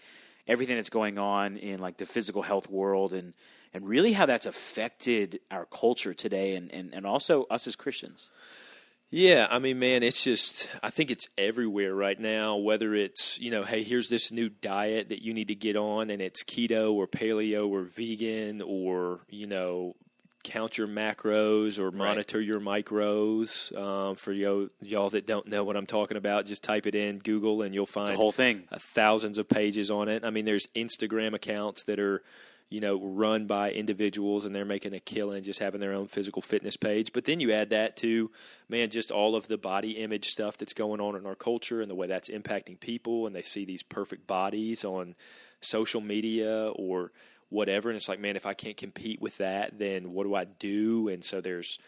everything 0.47 0.77
that's 0.77 0.91
going 0.91 1.19
on 1.19 1.57
in 1.57 1.81
like 1.81 1.97
the 1.97 2.07
physical 2.07 2.43
health 2.43 2.69
world 2.69 3.13
and 3.13 3.35
and 3.73 3.89
really 3.89 4.13
how 4.13 4.27
that's 4.27 4.47
affected 4.47 5.41
our 5.51 5.67
culture 5.67 6.15
today 6.15 6.55
and, 6.55 6.73
and, 6.73 6.95
and 6.95 7.05
also 7.05 7.45
us 7.51 7.67
as 7.67 7.75
Christians. 7.75 8.31
Yeah, 9.11 9.47
I 9.51 9.59
mean, 9.59 9.79
man, 9.79 10.03
it's 10.03 10.25
just, 10.25 10.69
I 10.83 10.91
think 10.91 11.11
it's 11.11 11.29
everywhere 11.39 11.95
right 11.95 12.19
now, 12.19 12.57
whether 12.57 12.95
it's, 12.95 13.39
you 13.39 13.51
know, 13.51 13.63
hey, 13.63 13.83
here's 13.83 14.09
this 14.09 14.33
new 14.33 14.49
diet 14.49 15.11
that 15.11 15.23
you 15.23 15.35
need 15.35 15.49
to 15.49 15.55
get 15.55 15.77
on, 15.77 16.11
and 16.11 16.21
it's 16.23 16.43
keto 16.43 16.93
or 16.93 17.07
paleo 17.07 17.69
or 17.69 17.83
vegan 17.83 18.61
or, 18.61 19.21
you 19.29 19.47
know, 19.47 19.95
count 20.45 20.79
your 20.79 20.87
macros 20.87 21.79
or 21.79 21.91
monitor 21.91 22.41
your 22.41 22.61
micros. 22.61 23.77
Um, 23.77 24.15
for 24.15 24.33
yo, 24.33 24.69
y'all 24.81 25.11
that 25.11 25.27
don't 25.27 25.49
know 25.49 25.65
what 25.65 25.77
I'm 25.77 25.87
talking 25.87 26.17
about, 26.17 26.47
just 26.47 26.63
type 26.63 26.87
it 26.87 26.95
in 26.95 27.19
Google 27.19 27.63
and 27.63 27.75
you'll 27.75 27.87
find 27.87 28.11
a 28.11 28.17
whole 28.17 28.31
thing. 28.31 28.65
uh, 28.71 28.79
thousands 28.79 29.39
of 29.39 29.49
pages 29.49 29.91
on 29.91 30.09
it. 30.09 30.25
I 30.25 30.31
mean, 30.31 30.45
there's 30.45 30.69
Instagram 30.77 31.35
accounts 31.35 31.85
that 31.85 31.99
are, 31.99 32.23
you 32.69 32.81
know, 32.81 33.01
run 33.03 33.47
by 33.47 33.73
individuals 33.73 34.45
and 34.45 34.55
they're 34.55 34.65
making 34.65 34.95
a 34.95 35.01
killing 35.01 35.43
just 35.43 35.61
having 35.61 35.81
their 35.81 35.95
own 35.95 36.07
physical 36.07 36.43
fitness 36.43 36.77
page. 36.77 37.13
But 37.13 37.25
then 37.25 37.41
you 37.41 37.53
add 37.53 37.71
that 37.71 37.97
to, 37.99 38.31
man, 38.69 38.91
just 38.91 39.11
all 39.11 39.35
of 39.37 39.49
the 39.49 39.59
body 39.59 39.93
image 39.93 40.27
stuff 40.27 40.59
that's 40.59 40.75
going 40.75 41.01
on 41.01 41.17
in 41.17 41.27
our 41.27 41.35
culture 41.35 41.81
and 41.81 41.91
the 41.91 41.95
way 41.95 42.07
that's 42.07 42.29
impacting 42.29 42.79
people. 42.79 43.27
And 43.27 43.35
they 43.35 43.43
see 43.43 43.65
these 43.65 43.83
perfect 43.83 44.27
bodies 44.27 44.85
on 44.85 45.15
social 45.61 46.01
media 46.01 46.71
or 46.77 47.13
whatever. 47.49 47.89
And 47.91 47.97
it's 47.97 48.09
like, 48.09 48.21
man, 48.21 48.37
if 48.37 48.47
I 48.47 48.55
can't 48.55 48.77
compete 48.77 49.21
with 49.21 49.39
that, 49.39 49.79
then 49.79 50.13
what 50.13 50.25
do 50.25 50.35
I 50.35 50.45
do? 50.45 51.09
And 51.09 51.25
so 51.25 51.41
there's, 51.41 51.79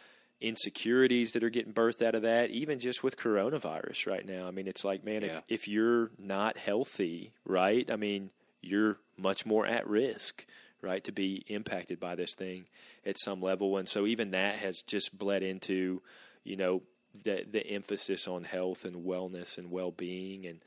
insecurities 0.40 1.32
that 1.32 1.42
are 1.42 1.50
getting 1.50 1.72
birthed 1.72 2.06
out 2.06 2.14
of 2.14 2.22
that, 2.22 2.50
even 2.50 2.78
just 2.78 3.02
with 3.02 3.16
coronavirus 3.16 4.06
right 4.06 4.26
now. 4.26 4.46
I 4.46 4.50
mean, 4.50 4.66
it's 4.68 4.84
like, 4.84 5.04
man, 5.04 5.22
Yeah. 5.22 5.28
if, 5.28 5.42
if 5.48 5.68
you're 5.68 6.10
not 6.18 6.56
healthy, 6.58 7.32
right? 7.44 7.90
I 7.90 7.96
mean, 7.96 8.30
you're 8.60 8.98
much 9.16 9.46
more 9.46 9.66
at 9.66 9.86
risk, 9.88 10.44
right, 10.82 11.02
to 11.04 11.12
be 11.12 11.44
impacted 11.48 11.98
by 11.98 12.14
this 12.16 12.34
thing 12.34 12.66
at 13.04 13.18
some 13.18 13.40
level. 13.40 13.78
And 13.78 13.88
so 13.88 14.06
even 14.06 14.32
that 14.32 14.56
has 14.56 14.82
just 14.86 15.16
bled 15.16 15.42
into, 15.42 16.02
you 16.44 16.56
know, 16.56 16.82
the 17.24 17.46
the 17.50 17.66
emphasis 17.66 18.28
on 18.28 18.44
health 18.44 18.84
and 18.84 19.06
wellness 19.06 19.56
and 19.56 19.70
well 19.70 19.90
being 19.90 20.44
and 20.44 20.60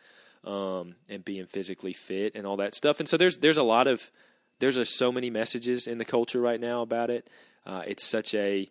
um, 0.52 0.96
and 1.08 1.24
being 1.24 1.46
physically 1.46 1.94
fit 1.94 2.34
and 2.34 2.48
all 2.48 2.58
that 2.58 2.74
stuff. 2.74 3.00
And 3.00 3.08
so 3.08 3.18
there's 3.18 3.38
there's 3.38 3.58
a 3.58 3.64
lot 3.64 3.86
of 3.86 4.10
there's 4.60 4.78
a, 4.78 4.86
so 4.86 5.12
many 5.12 5.30
messages 5.30 5.88
in 5.88 5.98
the 5.98 6.06
culture 6.06 6.40
right 6.40 6.60
now 6.60 6.82
about 6.82 7.10
it. 7.10 7.28
Uh, 7.66 7.84
it's 7.88 8.04
such 8.04 8.34
a 8.36 8.70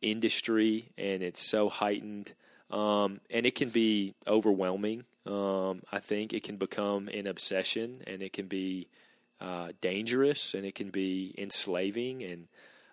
industry 0.00 0.90
and 0.98 1.22
it's 1.22 1.42
so 1.42 1.68
heightened. 1.68 2.32
Um, 2.70 3.20
and 3.30 3.46
it 3.46 3.54
can 3.54 3.70
be 3.70 4.14
overwhelming 4.26 5.04
um, 5.26 5.82
i 5.90 6.00
think. 6.00 6.32
It 6.32 6.42
can 6.42 6.56
become 6.56 7.08
an 7.08 7.26
obsession 7.26 8.02
and 8.06 8.22
it 8.22 8.32
can 8.32 8.46
be 8.46 8.88
uh, 9.40 9.68
dangerous 9.80 10.54
and 10.54 10.64
it 10.64 10.74
can 10.74 10.90
be 10.90 11.34
enslaving 11.38 12.22
and 12.22 12.48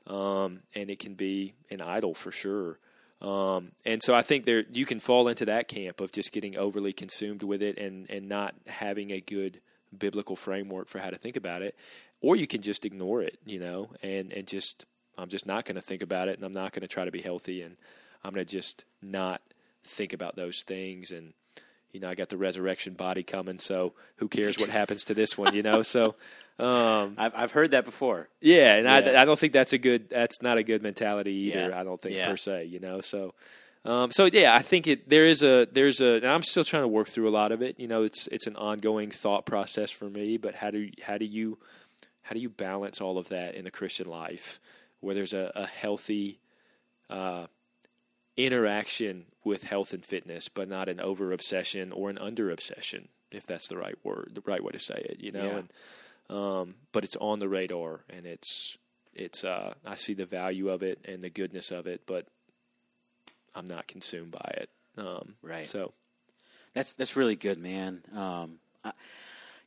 um, 0.07 0.61
and 0.73 0.89
it 0.89 0.99
can 0.99 1.13
be 1.13 1.53
an 1.69 1.81
idol 1.81 2.13
for 2.13 2.31
sure. 2.31 2.79
Um, 3.21 3.71
and 3.85 4.01
so 4.01 4.15
I 4.15 4.23
think 4.23 4.45
there 4.45 4.63
you 4.71 4.85
can 4.85 4.99
fall 4.99 5.27
into 5.27 5.45
that 5.45 5.67
camp 5.67 6.01
of 6.01 6.11
just 6.11 6.31
getting 6.31 6.57
overly 6.57 6.91
consumed 6.91 7.43
with 7.43 7.61
it 7.61 7.77
and, 7.77 8.09
and 8.09 8.27
not 8.27 8.55
having 8.65 9.11
a 9.11 9.21
good 9.21 9.61
biblical 9.95 10.35
framework 10.35 10.87
for 10.87 10.97
how 10.97 11.11
to 11.11 11.17
think 11.17 11.35
about 11.35 11.61
it, 11.61 11.75
or 12.21 12.35
you 12.35 12.47
can 12.47 12.61
just 12.61 12.85
ignore 12.85 13.21
it, 13.21 13.37
you 13.45 13.59
know, 13.59 13.89
and 14.01 14.31
and 14.31 14.47
just 14.47 14.85
I'm 15.17 15.29
just 15.29 15.45
not 15.45 15.65
going 15.65 15.75
to 15.75 15.81
think 15.81 16.01
about 16.01 16.27
it, 16.29 16.37
and 16.37 16.45
I'm 16.45 16.53
not 16.53 16.71
going 16.73 16.81
to 16.81 16.87
try 16.87 17.05
to 17.05 17.11
be 17.11 17.21
healthy, 17.21 17.61
and 17.61 17.75
I'm 18.23 18.33
going 18.33 18.45
to 18.45 18.51
just 18.51 18.85
not 19.01 19.41
think 19.83 20.13
about 20.13 20.35
those 20.35 20.63
things, 20.63 21.11
and 21.11 21.33
you 21.91 21.99
know, 21.99 22.09
I 22.09 22.15
got 22.15 22.29
the 22.29 22.37
resurrection 22.37 22.93
body 22.93 23.21
coming, 23.23 23.59
so 23.59 23.93
who 24.15 24.27
cares 24.29 24.57
what 24.57 24.69
happens 24.69 25.03
to 25.05 25.13
this 25.13 25.37
one, 25.37 25.53
you 25.53 25.61
know? 25.61 25.81
So, 25.81 26.15
um, 26.59 27.15
I've 27.17 27.33
I've 27.35 27.51
heard 27.51 27.71
that 27.71 27.83
before. 27.85 28.29
yeah, 28.39 28.75
and 28.75 28.85
Yeah. 28.85 29.11
I 29.19 29.21
I 29.23 29.25
don't 29.25 29.37
think 29.37 29.51
that's 29.53 29.73
a 29.73 29.77
good 29.77 30.09
that's 30.09 30.41
not 30.41 30.57
a 30.57 30.63
good 30.63 30.81
mentality 30.81 31.33
either. 31.49 31.69
Yeah. 31.69 31.79
I 31.79 31.83
don't 31.83 31.99
think 31.99 32.15
Yeah. 32.15 32.27
per 32.29 32.37
se, 32.37 32.65
you 32.65 32.79
know. 32.79 33.01
So, 33.01 33.33
um, 33.83 34.11
so 34.11 34.25
yeah, 34.25 34.55
I 34.55 34.61
think 34.61 34.87
it 34.87 35.09
there 35.09 35.25
is 35.25 35.43
a 35.43 35.67
there's 35.71 35.99
a 36.01 36.15
and 36.17 36.27
I'm 36.27 36.43
still 36.43 36.63
trying 36.63 36.83
to 36.83 36.87
work 36.87 37.09
through 37.09 37.27
a 37.27 37.33
lot 37.41 37.51
of 37.51 37.61
it. 37.61 37.79
You 37.79 37.87
know, 37.89 38.03
it's 38.03 38.27
it's 38.27 38.47
an 38.47 38.55
ongoing 38.55 39.11
thought 39.11 39.45
process 39.45 39.91
for 39.91 40.09
me. 40.09 40.37
But 40.37 40.55
how 40.55 40.71
do 40.71 40.89
how 41.03 41.17
do 41.17 41.25
you 41.25 41.57
how 42.21 42.33
do 42.33 42.39
you 42.39 42.49
balance 42.49 43.01
all 43.01 43.17
of 43.17 43.29
that 43.29 43.55
in 43.55 43.63
the 43.63 43.71
Christian 43.71 44.07
life 44.07 44.59
where 44.99 45.15
there's 45.15 45.33
a, 45.33 45.51
a 45.55 45.65
healthy 45.65 46.39
uh, 47.09 47.47
interaction 48.37 49.25
with 49.43 49.63
health 49.63 49.93
and 49.93 50.05
fitness, 50.05 50.49
but 50.49 50.69
not 50.69 50.87
an 50.87 50.99
over 50.99 51.31
obsession 51.31 51.91
or 51.91 52.09
an 52.09 52.17
under 52.17 52.49
obsession? 52.51 53.09
if 53.31 53.45
that's 53.45 53.67
the 53.67 53.77
right 53.77 53.95
word, 54.03 54.31
the 54.33 54.43
right 54.45 54.63
way 54.63 54.71
to 54.71 54.79
say 54.79 55.05
it, 55.09 55.19
you 55.19 55.31
know. 55.31 55.45
Yeah. 55.45 55.57
And 55.57 55.73
um, 56.29 56.75
but 56.91 57.03
it's 57.03 57.17
on 57.17 57.39
the 57.39 57.49
radar, 57.49 58.01
and 58.09 58.25
it's 58.25 58.77
it's 59.13 59.43
uh, 59.43 59.73
I 59.85 59.95
see 59.95 60.13
the 60.13 60.25
value 60.25 60.69
of 60.69 60.83
it 60.83 60.99
and 61.05 61.21
the 61.21 61.29
goodness 61.29 61.71
of 61.71 61.87
it, 61.87 62.01
but 62.05 62.27
I'm 63.55 63.65
not 63.65 63.87
consumed 63.87 64.31
by 64.31 64.53
it. 64.57 64.69
Um, 64.97 65.35
Right. 65.41 65.67
So 65.67 65.93
That's 66.73 66.93
that's 66.93 67.15
really 67.15 67.35
good, 67.35 67.57
man. 67.57 68.03
Um, 68.13 68.59
I, 68.83 68.91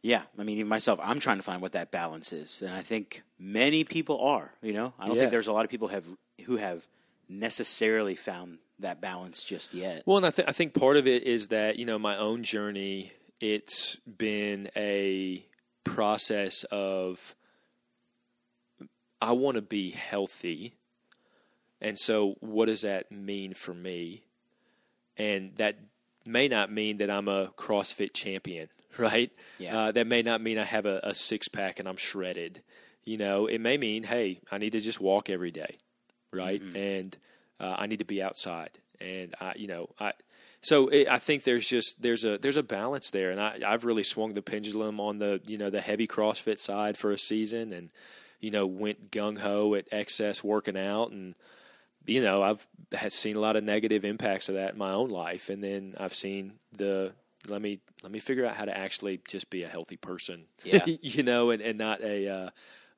yeah, 0.06 0.23
I 0.38 0.42
mean, 0.42 0.58
even 0.58 0.68
myself, 0.68 1.00
I'm 1.02 1.18
trying 1.18 1.38
to 1.38 1.42
find 1.42 1.62
what 1.62 1.73
that 1.73 1.90
balance 1.90 2.30
is, 2.34 2.61
and 2.61 2.75
I 2.75 2.82
think 2.82 3.23
many 3.38 3.84
people 3.84 4.20
are. 4.20 4.52
You 4.61 4.75
know, 4.75 4.92
I 4.99 5.06
don't 5.06 5.16
Yeah. 5.16 5.23
think 5.23 5.30
there's 5.32 5.46
a 5.49 5.52
lot 5.52 5.64
of 5.64 5.70
people 5.70 5.88
have 5.88 6.06
who 6.44 6.56
have 6.58 6.87
necessarily 7.26 8.14
found 8.14 8.58
that 8.80 9.00
balance 9.00 9.42
just 9.42 9.73
yet. 9.73 10.02
Well, 10.04 10.18
and 10.18 10.26
I, 10.26 10.30
th- 10.30 10.46
I 10.46 10.52
think 10.52 10.75
part 10.75 10.99
of 10.99 11.06
it 11.06 11.23
is 11.23 11.49
that 11.49 11.76
you 11.78 11.87
know 11.87 11.99
my 11.99 12.18
own 12.18 12.42
journey. 12.42 13.12
It's 13.40 13.96
been 14.06 14.70
a 14.76 15.44
process 15.84 16.64
of 16.70 17.34
I 19.23 19.32
want 19.32 19.54
to 19.54 19.62
be 19.62 19.90
healthy, 19.90 20.75
and 21.80 21.99
so 21.99 22.37
what 22.40 22.66
does 22.66 22.82
that 22.82 23.11
mean 23.11 23.54
for 23.54 23.73
me? 23.73 24.25
And 25.16 25.54
that 25.56 25.76
may 26.26 26.49
not 26.49 26.70
mean 26.70 26.99
that 26.99 27.11
I'm 27.11 27.28
a 27.28 27.49
CrossFit 27.56 28.12
champion, 28.12 28.68
right? 28.98 29.30
Yeah. 29.58 29.78
Uh, 29.78 29.92
that 29.92 30.06
may 30.06 30.22
not 30.22 30.40
mean 30.40 30.58
I 30.58 30.64
have 30.64 30.86
a, 30.86 31.00
a 31.02 31.14
six 31.14 31.48
pack 31.48 31.78
and 31.78 31.88
I'm 31.88 31.96
shredded. 31.96 32.62
You 33.04 33.18
know, 33.18 33.46
it 33.46 33.60
may 33.60 33.76
mean, 33.76 34.02
hey, 34.02 34.40
I 34.50 34.58
need 34.58 34.72
to 34.72 34.80
just 34.80 35.00
walk 35.00 35.28
every 35.28 35.50
day, 35.50 35.76
right? 36.32 36.60
And 36.74 37.16
uh, 37.60 37.74
I 37.78 37.86
need 37.86 37.98
to 37.98 38.04
be 38.04 38.22
outside, 38.22 38.70
and 39.00 39.34
I, 39.40 39.54
you 39.56 39.66
know, 39.66 39.90
I. 40.00 40.12
So 40.62 40.88
it, 40.88 41.08
I 41.08 41.18
think 41.18 41.44
there's 41.44 41.66
just 41.66 42.00
there's 42.00 42.24
a 42.24 42.38
there's 42.38 42.56
a 42.56 42.62
balance 42.62 43.10
there, 43.10 43.30
and 43.30 43.40
I, 43.40 43.58
I've 43.66 43.84
really 43.84 44.02
swung 44.02 44.32
the 44.32 44.42
pendulum 44.42 45.00
on 45.00 45.18
the 45.18 45.40
you 45.46 45.58
know 45.58 45.68
the 45.68 45.82
heavy 45.82 46.06
CrossFit 46.06 46.58
side 46.58 46.96
for 46.96 47.10
a 47.10 47.18
season, 47.18 47.72
and 47.72 47.90
you 48.40 48.50
know 48.50 48.66
went 48.66 49.10
gung 49.10 49.38
ho 49.38 49.74
at 49.74 49.86
excess 49.92 50.42
working 50.42 50.78
out, 50.78 51.10
and 51.10 51.34
you 52.06 52.22
know 52.22 52.42
I've 52.42 52.66
had 52.92 53.12
seen 53.12 53.36
a 53.36 53.40
lot 53.40 53.56
of 53.56 53.64
negative 53.64 54.04
impacts 54.04 54.48
of 54.48 54.54
that 54.54 54.72
in 54.72 54.78
my 54.78 54.92
own 54.92 55.10
life, 55.10 55.50
and 55.50 55.62
then 55.62 55.94
I've 55.98 56.14
seen 56.14 56.54
the 56.72 57.12
let 57.48 57.60
me 57.62 57.80
let 58.02 58.12
me 58.12 58.18
figure 58.20 58.46
out 58.46 58.54
how 58.56 58.64
to 58.64 58.76
actually 58.76 59.20
just 59.28 59.50
be 59.50 59.62
a 59.62 59.68
healthy 59.68 59.96
person, 59.96 60.44
Yeah. 60.64 60.84
you 60.86 61.22
know, 61.22 61.50
and, 61.50 61.60
and 61.62 61.78
not 61.78 62.00
a 62.02 62.28
uh, 62.28 62.50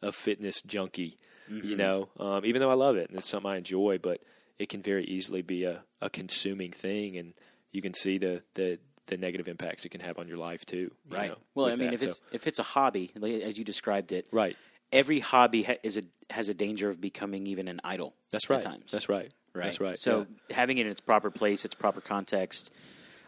a 0.02 0.12
fitness 0.12 0.62
junkie, 0.62 1.18
Mm-hmm. 1.50 1.68
you 1.68 1.76
know. 1.76 2.08
Um, 2.18 2.44
even 2.44 2.60
though 2.60 2.70
I 2.70 2.74
love 2.74 2.96
it 2.96 3.08
and 3.08 3.16
it's 3.18 3.28
something 3.28 3.48
I 3.48 3.56
enjoy, 3.56 3.98
but 4.02 4.20
it 4.58 4.68
can 4.68 4.82
very 4.82 5.04
easily 5.04 5.42
be 5.42 5.62
a, 5.62 5.84
a 6.02 6.10
consuming 6.10 6.72
thing, 6.72 7.16
and 7.16 7.34
you 7.70 7.80
can 7.82 7.94
see 7.94 8.18
the, 8.18 8.42
the 8.54 8.78
the 9.06 9.16
negative 9.16 9.46
impacts 9.46 9.84
it 9.84 9.90
can 9.90 10.00
have 10.00 10.18
on 10.18 10.26
your 10.26 10.38
life 10.38 10.66
too. 10.66 10.90
you 11.08 11.16
right. 11.16 11.28
know, 11.30 11.36
well, 11.54 11.66
I 11.66 11.76
mean, 11.76 11.90
that. 11.90 11.94
if 11.94 12.00
So- 12.00 12.08
it's 12.08 12.20
if 12.32 12.46
it's 12.48 12.58
a 12.58 12.64
hobby, 12.64 13.12
as 13.44 13.56
you 13.56 13.64
described 13.64 14.10
it, 14.10 14.26
right, 14.32 14.56
every 14.92 15.20
hobby 15.20 15.62
ha- 15.62 15.78
is 15.84 15.96
a 15.96 16.02
has 16.30 16.48
a 16.48 16.54
danger 16.54 16.88
of 16.88 17.00
becoming 17.00 17.46
even 17.46 17.68
an 17.68 17.80
idol. 17.84 18.14
that's 18.32 18.46
at 18.46 18.50
right. 18.50 18.62
times. 18.62 18.90
That's 18.90 19.08
right. 19.08 19.30
right. 19.54 19.64
That's 19.64 19.78
right. 19.80 19.96
So 19.98 20.26
yeah. 20.50 20.56
having 20.56 20.78
it 20.78 20.86
in 20.86 20.90
its 20.90 21.00
proper 21.00 21.30
place, 21.30 21.64
its 21.64 21.76
proper 21.76 22.00
context, 22.00 22.72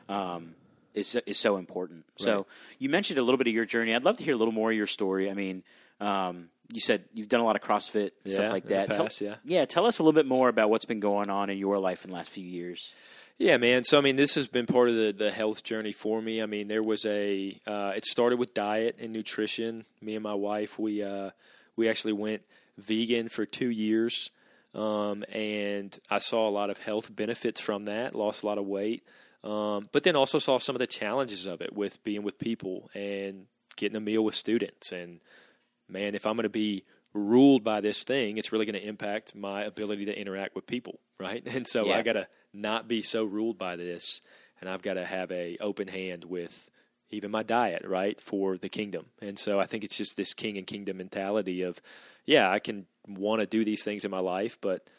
um, 0.08 0.54
is 0.95 1.14
is 1.26 1.38
so 1.38 1.57
important. 1.57 2.04
So 2.16 2.47
you 2.78 2.88
mentioned 2.88 3.18
a 3.18 3.23
little 3.23 3.38
bit 3.38 3.47
of 3.47 3.54
your 3.54 3.66
journey. 3.66 3.95
I'd 3.95 4.04
love 4.04 4.16
to 4.18 4.25
hear 4.25 4.35
a 4.35 4.37
little 4.37 4.54
more 4.54 4.71
of 4.71 4.76
your 4.76 4.87
story. 4.87 5.30
I 5.30 5.35
mean, 5.35 5.62
um, 6.00 6.49
you 6.73 6.80
said 6.80 7.04
you've 7.14 7.28
done 7.28 7.40
a 7.40 7.45
lot 7.45 7.57
of 7.57 7.62
CrossFit 7.62 8.11
Yeah, 8.25 8.33
stuff 8.33 8.52
like 8.52 8.66
that. 8.68 8.92
Tell- 8.92 9.09
yeah. 9.21 9.37
yeah. 9.45 9.64
Tell 9.64 9.87
us 9.87 9.99
a 9.99 10.02
little 10.02 10.18
bit 10.18 10.26
more 10.26 10.49
about 10.49 10.71
what's 10.71 10.85
been 10.85 11.00
going 11.00 11.30
on 11.30 11.50
in 11.50 11.59
your 11.59 11.78
life 11.78 12.04
in 12.04 12.11
the 12.11 12.16
last 12.16 12.30
few 12.30 12.45
years. 12.45 12.95
Yeah, 13.38 13.57
man. 13.57 13.85
So 13.85 13.99
I 13.99 14.00
mean, 14.00 14.16
this 14.16 14.35
has 14.35 14.49
been 14.49 14.66
part 14.66 14.88
of 14.88 14.97
the 14.97 15.12
the 15.12 15.30
health 15.30 15.62
journey 15.62 15.92
for 15.92 16.21
me. 16.21 16.42
I 16.42 16.47
mean, 16.47 16.66
there 16.66 16.83
was 16.83 17.07
a 17.07 17.57
uh, 17.66 17.92
it 17.97 18.04
started 18.04 18.38
with 18.38 18.52
diet 18.52 18.97
and 19.00 19.12
nutrition. 19.12 19.85
Me 20.00 20.14
and 20.14 20.23
my 20.23 20.35
wife, 20.35 20.78
we 20.78 21.02
uh, 21.02 21.30
we 21.76 21.88
actually 21.88 22.14
went 22.14 22.42
vegan 22.76 23.28
for 23.28 23.47
two 23.47 23.71
years, 23.71 24.30
um, 24.75 25.25
and 25.33 25.97
I 26.11 26.18
saw 26.18 26.49
a 26.49 26.50
lot 26.50 26.68
of 26.71 26.78
health 26.78 27.14
benefits 27.14 27.61
from 27.61 27.85
that. 27.85 28.14
Lost 28.14 28.42
a 28.42 28.47
lot 28.47 28.59
of 28.59 28.66
weight, 28.66 29.04
um, 29.48 29.88
but 29.92 30.02
then 30.02 30.14
also 30.14 30.38
saw 30.38 30.58
some 30.58 30.74
of 30.74 30.80
the 30.80 30.86
challenges 30.86 31.46
of 31.46 31.62
it 31.62 31.72
with 31.74 32.02
being 32.04 32.22
with 32.22 32.38
people 32.38 32.90
and 32.94 33.46
getting 33.76 33.96
a 33.96 34.00
meal 34.00 34.22
with 34.22 34.34
students. 34.34 34.92
And 34.92 35.20
man, 35.88 36.14
if 36.14 36.26
I'm 36.26 36.36
going 36.36 36.42
to 36.42 36.50
be 36.50 36.84
ruled 37.14 37.64
by 37.64 37.80
this 37.80 38.04
thing, 38.04 38.36
it's 38.36 38.52
really 38.52 38.66
going 38.66 38.80
to 38.80 38.86
impact 38.86 39.34
my 39.34 39.64
ability 39.64 40.04
to 40.06 40.20
interact 40.20 40.54
with 40.54 40.66
people, 40.66 41.00
right? 41.18 41.42
And 41.46 41.66
so 41.66 41.86
Yeah. 41.86 41.96
I 41.96 42.02
got 42.02 42.12
to 42.12 42.28
not 42.52 42.88
be 42.88 43.00
so 43.00 43.24
ruled 43.24 43.58
by 43.58 43.76
this, 43.76 44.20
and 44.60 44.68
I've 44.68 44.82
got 44.82 44.94
to 44.94 45.06
have 45.06 45.32
a 45.32 45.56
open 45.60 45.88
hand 45.88 46.24
with 46.24 46.68
even 47.10 47.30
my 47.30 47.42
diet, 47.42 47.86
right, 47.86 48.20
for 48.20 48.58
the 48.58 48.68
kingdom. 48.68 49.06
And 49.22 49.38
so 49.38 49.58
I 49.58 49.64
think 49.64 49.82
it's 49.82 49.96
just 49.96 50.18
this 50.18 50.34
king 50.34 50.58
and 50.58 50.66
kingdom 50.66 50.98
mentality 50.98 51.62
of, 51.62 51.80
yeah, 52.26 52.50
I 52.50 52.58
can 52.58 52.84
want 53.06 53.40
to 53.40 53.46
do 53.46 53.64
these 53.64 53.82
things 53.82 54.04
in 54.04 54.10
my 54.10 54.20
life, 54.20 54.58
but 54.60 54.90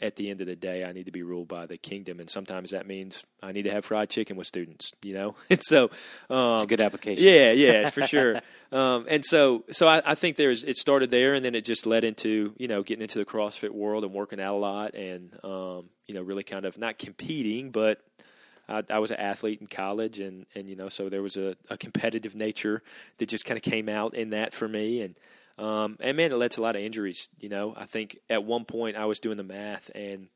at 0.00 0.16
the 0.16 0.28
end 0.28 0.40
of 0.40 0.46
the 0.48 0.56
day, 0.56 0.84
I 0.84 0.92
need 0.92 1.06
to 1.06 1.12
be 1.12 1.22
ruled 1.22 1.48
by 1.48 1.66
the 1.66 1.76
kingdom, 1.76 2.20
and 2.20 2.28
sometimes 2.28 2.72
that 2.72 2.86
means 2.86 3.22
I 3.42 3.52
need 3.52 3.62
to 3.62 3.70
have 3.70 3.84
fried 3.84 4.10
chicken 4.10 4.36
with 4.36 4.46
students, 4.46 4.90
you 5.02 5.14
know. 5.14 5.34
And 5.50 5.62
so, 5.62 5.84
um, 6.28 6.54
It's 6.54 6.64
a 6.64 6.66
good 6.66 6.80
application. 6.80 7.24
yeah, 7.24 7.52
yeah, 7.52 7.90
for 7.90 8.02
sure. 8.06 8.40
Um, 8.72 9.06
and 9.08 9.24
so, 9.24 9.64
so 9.70 9.86
I, 9.86 10.02
I 10.04 10.14
think 10.14 10.36
there's 10.36 10.64
it 10.64 10.76
started 10.76 11.10
there, 11.10 11.34
and 11.34 11.44
then 11.44 11.54
it 11.54 11.64
just 11.64 11.86
led 11.86 12.04
into 12.04 12.54
you 12.58 12.68
know 12.68 12.82
getting 12.82 13.02
into 13.02 13.18
the 13.18 13.24
CrossFit 13.24 13.70
world 13.70 14.04
and 14.04 14.12
working 14.12 14.40
out 14.40 14.54
a 14.54 14.58
lot, 14.58 14.94
and 14.94 15.32
um, 15.44 15.88
you 16.06 16.14
know 16.14 16.22
really 16.22 16.42
kind 16.42 16.64
of 16.64 16.76
not 16.76 16.98
competing, 16.98 17.70
but 17.70 18.00
I, 18.68 18.82
I 18.90 18.98
was 18.98 19.10
an 19.12 19.18
athlete 19.18 19.60
in 19.60 19.68
college, 19.68 20.18
and 20.18 20.44
and 20.56 20.68
you 20.68 20.74
know 20.76 20.88
so 20.88 21.08
there 21.08 21.22
was 21.22 21.36
a, 21.36 21.54
a 21.70 21.76
competitive 21.78 22.34
nature 22.34 22.82
that 23.18 23.28
just 23.28 23.44
kind 23.44 23.56
of 23.56 23.62
came 23.62 23.88
out 23.88 24.14
in 24.14 24.30
that 24.30 24.52
for 24.52 24.66
me, 24.68 25.02
and 25.02 25.14
um, 25.58 25.96
and 26.00 26.16
man, 26.16 26.32
it 26.32 26.36
led 26.36 26.50
to 26.52 26.60
a 26.60 26.62
lot 26.62 26.76
of 26.76 26.82
injuries. 26.82 27.28
You 27.38 27.48
know, 27.48 27.74
I 27.76 27.86
think 27.86 28.18
at 28.28 28.44
one 28.44 28.64
point 28.64 28.96
I 28.96 29.04
was 29.06 29.20
doing 29.20 29.36
the 29.36 29.44
math, 29.44 29.90
and 29.94 30.28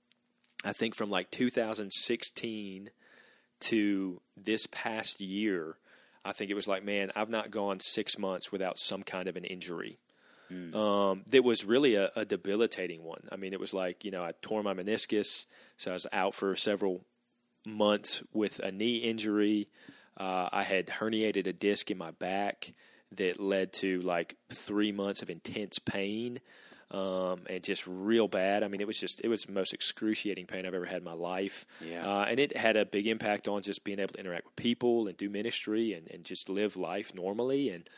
I 0.64 0.72
think 0.72 0.94
from 0.94 1.10
like 1.10 1.30
2016 1.30 2.90
to 3.60 4.20
this 4.36 4.66
past 4.70 5.20
year, 5.20 5.76
I 6.24 6.32
think 6.32 6.50
it 6.50 6.54
was 6.54 6.68
like, 6.68 6.84
man, 6.84 7.10
I've 7.16 7.30
not 7.30 7.50
gone 7.50 7.80
six 7.80 8.18
months 8.18 8.52
without 8.52 8.78
some 8.78 9.02
kind 9.02 9.28
of 9.28 9.36
an 9.36 9.44
injury. 9.44 9.98
Um, 10.74 11.24
that 11.30 11.44
was 11.44 11.64
really 11.64 11.94
a, 11.96 12.10
a 12.16 12.24
debilitating 12.24 13.04
one. 13.04 13.28
I 13.30 13.36
mean, 13.36 13.52
it 13.52 13.60
was 13.60 13.74
like, 13.74 14.04
you 14.04 14.10
know, 14.10 14.22
I 14.22 14.32
tore 14.40 14.62
my 14.62 14.72
meniscus, 14.72 15.46
so 15.76 15.90
I 15.90 15.94
was 15.94 16.06
out 16.12 16.34
for 16.34 16.56
several 16.56 17.02
months 17.66 18.22
with 18.32 18.58
a 18.60 18.70
knee 18.70 18.96
injury. 18.96 19.68
Uh, 20.16 20.48
I 20.50 20.62
had 20.62 20.86
herniated 20.86 21.46
a 21.46 21.52
disc 21.52 21.90
in 21.90 21.98
my 21.98 22.12
back 22.12 22.72
that 23.16 23.40
led 23.40 23.72
to 23.74 24.00
like 24.02 24.36
three 24.50 24.92
months 24.92 25.22
of 25.22 25.30
intense 25.30 25.78
pain 25.78 26.40
um, 26.90 27.40
and 27.48 27.62
just 27.62 27.86
real 27.86 28.28
bad. 28.28 28.62
I 28.62 28.68
mean, 28.68 28.80
it 28.80 28.86
was 28.86 28.98
just 28.98 29.20
it 29.22 29.28
was 29.28 29.42
the 29.44 29.52
most 29.52 29.72
excruciating 29.74 30.46
pain 30.46 30.66
I've 30.66 30.74
ever 30.74 30.86
had 30.86 30.98
in 30.98 31.04
my 31.04 31.12
life. 31.12 31.66
Yeah. 31.84 32.06
Uh, 32.06 32.24
and 32.24 32.40
it 32.40 32.56
had 32.56 32.76
a 32.76 32.84
big 32.84 33.06
impact 33.06 33.48
on 33.48 33.62
just 33.62 33.84
being 33.84 33.98
able 33.98 34.14
to 34.14 34.20
interact 34.20 34.46
with 34.46 34.56
people 34.56 35.06
and 35.08 35.16
do 35.16 35.28
ministry 35.28 35.92
and, 35.92 36.08
and 36.10 36.24
just 36.24 36.48
live 36.48 36.76
life 36.76 37.14
normally. 37.14 37.70
And 37.70 37.88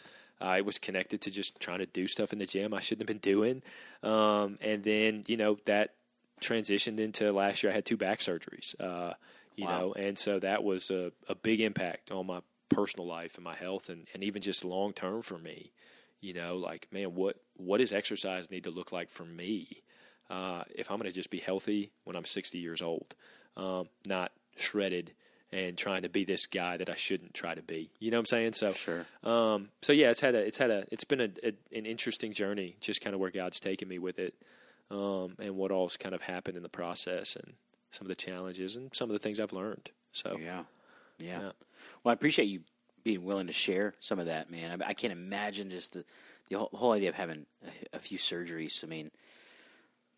uh, 0.40 0.54
it 0.58 0.64
was 0.64 0.78
connected 0.78 1.20
to 1.22 1.30
just 1.30 1.60
trying 1.60 1.80
to 1.80 1.86
do 1.86 2.06
stuff 2.06 2.32
in 2.32 2.38
the 2.38 2.46
gym 2.46 2.72
I 2.74 2.80
shouldn't 2.80 3.08
have 3.08 3.20
been 3.20 3.32
doing. 3.32 3.62
Um, 4.02 4.58
and 4.60 4.82
then 4.82 5.24
you 5.28 5.36
know 5.36 5.58
that 5.66 5.94
transitioned 6.40 6.98
into 7.00 7.30
last 7.32 7.62
year. 7.62 7.70
I 7.70 7.74
had 7.74 7.84
two 7.84 7.96
back 7.96 8.20
surgeries. 8.20 8.74
Uh, 8.80 9.14
you 9.56 9.66
Wow. 9.66 9.78
know, 9.78 9.92
and 9.92 10.16
so 10.16 10.38
that 10.38 10.64
was 10.64 10.90
a, 10.90 11.12
a 11.28 11.34
big 11.34 11.60
impact 11.60 12.10
on 12.10 12.26
my 12.26 12.40
personal 12.70 13.06
life 13.06 13.34
and 13.36 13.44
my 13.44 13.54
health, 13.54 13.90
and, 13.90 14.06
and 14.14 14.24
even 14.24 14.40
just 14.40 14.64
long 14.64 14.92
term 14.92 15.20
for 15.22 15.38
me. 15.38 15.72
You 16.20 16.34
know, 16.34 16.56
like 16.56 16.88
man, 16.90 17.14
what 17.14 17.36
what 17.56 17.78
does 17.78 17.92
exercise 17.92 18.50
need 18.50 18.64
to 18.64 18.70
look 18.70 18.92
like 18.92 19.10
for 19.10 19.24
me 19.24 19.82
uh, 20.30 20.62
if 20.74 20.90
I'm 20.90 20.98
going 20.98 21.10
to 21.10 21.14
just 21.14 21.30
be 21.30 21.40
healthy 21.40 21.90
when 22.04 22.16
I'm 22.16 22.24
60 22.24 22.56
years 22.58 22.80
old, 22.80 23.14
um, 23.56 23.88
not 24.06 24.32
shredded 24.56 25.12
and 25.52 25.76
trying 25.76 26.02
to 26.02 26.08
be 26.08 26.24
this 26.24 26.46
guy 26.46 26.76
that 26.76 26.88
I 26.88 26.94
shouldn't 26.94 27.34
try 27.34 27.54
to 27.56 27.62
be. 27.62 27.90
You 27.98 28.12
know 28.12 28.18
what 28.18 28.20
I'm 28.20 28.26
saying? 28.26 28.52
So 28.52 28.72
Sure. 28.72 29.04
um, 29.24 29.70
so 29.82 29.92
yeah, 29.92 30.10
it's 30.10 30.20
had 30.20 30.36
a, 30.36 30.38
it's 30.38 30.58
had 30.58 30.70
a, 30.70 30.84
it's 30.92 31.02
been 31.02 31.20
a, 31.20 31.28
a, 31.42 31.52
an 31.76 31.86
interesting 31.86 32.32
journey, 32.32 32.76
just 32.80 33.00
kind 33.00 33.14
of 33.14 33.20
where 33.20 33.32
God's 33.32 33.58
taken 33.58 33.88
me 33.88 33.98
with 33.98 34.20
it, 34.20 34.34
um, 34.92 35.34
and 35.40 35.56
what 35.56 35.72
all's 35.72 35.96
kind 35.96 36.14
of 36.14 36.22
happened 36.22 36.56
in 36.56 36.62
the 36.62 36.68
process, 36.68 37.34
and 37.34 37.54
some 37.90 38.04
of 38.06 38.08
the 38.08 38.14
challenges, 38.14 38.76
and 38.76 38.94
some 38.94 39.10
of 39.10 39.14
the 39.14 39.18
things 39.18 39.40
I've 39.40 39.52
learned. 39.52 39.90
So 40.12 40.38
Yeah. 40.40 40.62
Yeah. 41.20 41.40
Yeah. 41.40 41.52
Well, 42.02 42.10
I 42.10 42.12
appreciate 42.12 42.46
you 42.46 42.60
being 43.02 43.24
willing 43.24 43.46
to 43.46 43.52
share 43.52 43.94
some 44.00 44.18
of 44.18 44.26
that, 44.26 44.50
man. 44.50 44.82
I, 44.82 44.88
I 44.88 44.94
can't 44.94 45.12
imagine 45.12 45.70
just 45.70 45.92
the 45.92 46.04
the 46.48 46.58
whole, 46.58 46.70
whole 46.74 46.92
idea 46.92 47.08
of 47.08 47.14
having 47.14 47.46
a, 47.64 47.96
a 47.96 47.98
few 47.98 48.18
surgeries. 48.18 48.82
I 48.82 48.88
mean, 48.88 49.10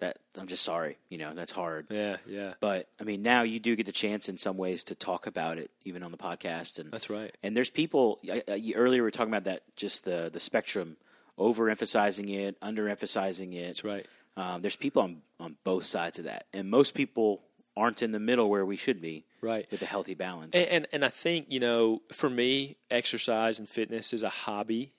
that 0.02 0.18
I'm 0.36 0.48
just 0.48 0.64
sorry. 0.64 0.98
You 1.08 1.18
know, 1.18 1.32
that's 1.34 1.52
hard. 1.52 1.86
yeah, 1.90 2.16
yeah, 2.26 2.54
But 2.60 2.88
I 3.00 3.04
mean, 3.04 3.22
now 3.22 3.42
you 3.42 3.60
do 3.60 3.76
get 3.76 3.86
the 3.86 3.92
chance 3.92 4.28
in 4.28 4.36
some 4.36 4.56
ways 4.56 4.84
to 4.84 4.94
talk 4.94 5.26
about 5.26 5.58
it, 5.58 5.70
even 5.84 6.02
on 6.02 6.10
the 6.10 6.18
podcast. 6.18 6.78
And 6.78 6.90
that's 6.90 7.08
right. 7.08 7.34
and 7.42 7.56
there's 7.56 7.70
people. 7.70 8.18
I, 8.30 8.42
I, 8.48 8.72
earlier 8.74 9.02
we 9.02 9.06
were 9.06 9.10
talking 9.10 9.32
about 9.32 9.44
that, 9.44 9.62
just 9.76 10.04
the 10.04 10.28
the 10.32 10.40
spectrum, 10.40 10.96
overemphasizing 11.38 12.30
it, 12.30 12.60
underemphasizing 12.60 13.54
it. 13.54 13.66
That's 13.66 13.84
right. 13.84 14.06
Um, 14.36 14.60
there's 14.62 14.76
people 14.76 15.02
on 15.02 15.22
on 15.38 15.56
both 15.64 15.84
sides 15.84 16.18
of 16.18 16.24
that, 16.24 16.46
and 16.52 16.68
most 16.68 16.94
people 16.94 17.42
aren't 17.76 18.02
in 18.02 18.12
the 18.12 18.20
middle 18.20 18.50
where 18.50 18.66
we 18.66 18.76
should 18.76 19.00
be. 19.00 19.24
Right. 19.42 19.66
with 19.70 19.82
a 19.82 19.86
healthy 19.86 20.14
balance. 20.14 20.54
And, 20.54 20.68
and 20.68 20.88
and 20.92 21.04
I 21.04 21.08
think 21.08 21.46
you 21.50 21.60
know, 21.60 22.00
for 22.12 22.30
me, 22.30 22.76
exercise 22.90 23.58
and 23.58 23.68
fitness 23.68 24.12
is 24.12 24.22
a 24.22 24.30
hobby. 24.30 24.92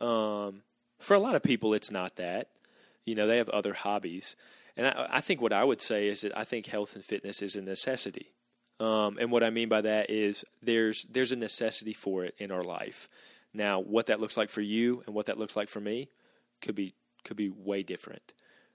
Um, 0.00 0.62
for 0.98 1.14
a 1.14 1.18
lot 1.18 1.34
of 1.34 1.42
people, 1.42 1.74
it's 1.74 1.90
not 1.90 2.16
that. 2.16 2.48
You 3.04 3.14
know, 3.14 3.26
they 3.26 3.38
have 3.38 3.48
other 3.48 3.74
hobbies, 3.74 4.36
and 4.76 4.86
I, 4.86 5.08
I 5.10 5.20
think 5.20 5.40
what 5.40 5.52
I 5.52 5.64
would 5.64 5.80
say 5.80 6.08
is 6.08 6.22
that 6.22 6.36
I 6.36 6.44
think 6.44 6.66
health 6.66 6.94
and 6.94 7.04
fitness 7.04 7.42
is 7.42 7.56
a 7.56 7.60
necessity. 7.60 8.32
Um, 8.78 9.18
and 9.20 9.30
what 9.30 9.44
I 9.44 9.50
mean 9.50 9.68
by 9.68 9.82
that 9.82 10.08
is 10.08 10.44
there's 10.62 11.04
there's 11.10 11.32
a 11.32 11.36
necessity 11.36 11.92
for 11.92 12.24
it 12.24 12.34
in 12.38 12.50
our 12.50 12.62
life. 12.62 13.08
Now, 13.52 13.80
what 13.80 14.06
that 14.06 14.20
looks 14.20 14.36
like 14.36 14.48
for 14.48 14.60
you 14.60 15.02
and 15.06 15.14
what 15.14 15.26
that 15.26 15.38
looks 15.38 15.56
like 15.56 15.68
for 15.68 15.80
me 15.80 16.08
could 16.62 16.74
be 16.74 16.94
could 17.24 17.36
be 17.36 17.50
way 17.50 17.82
different, 17.82 18.32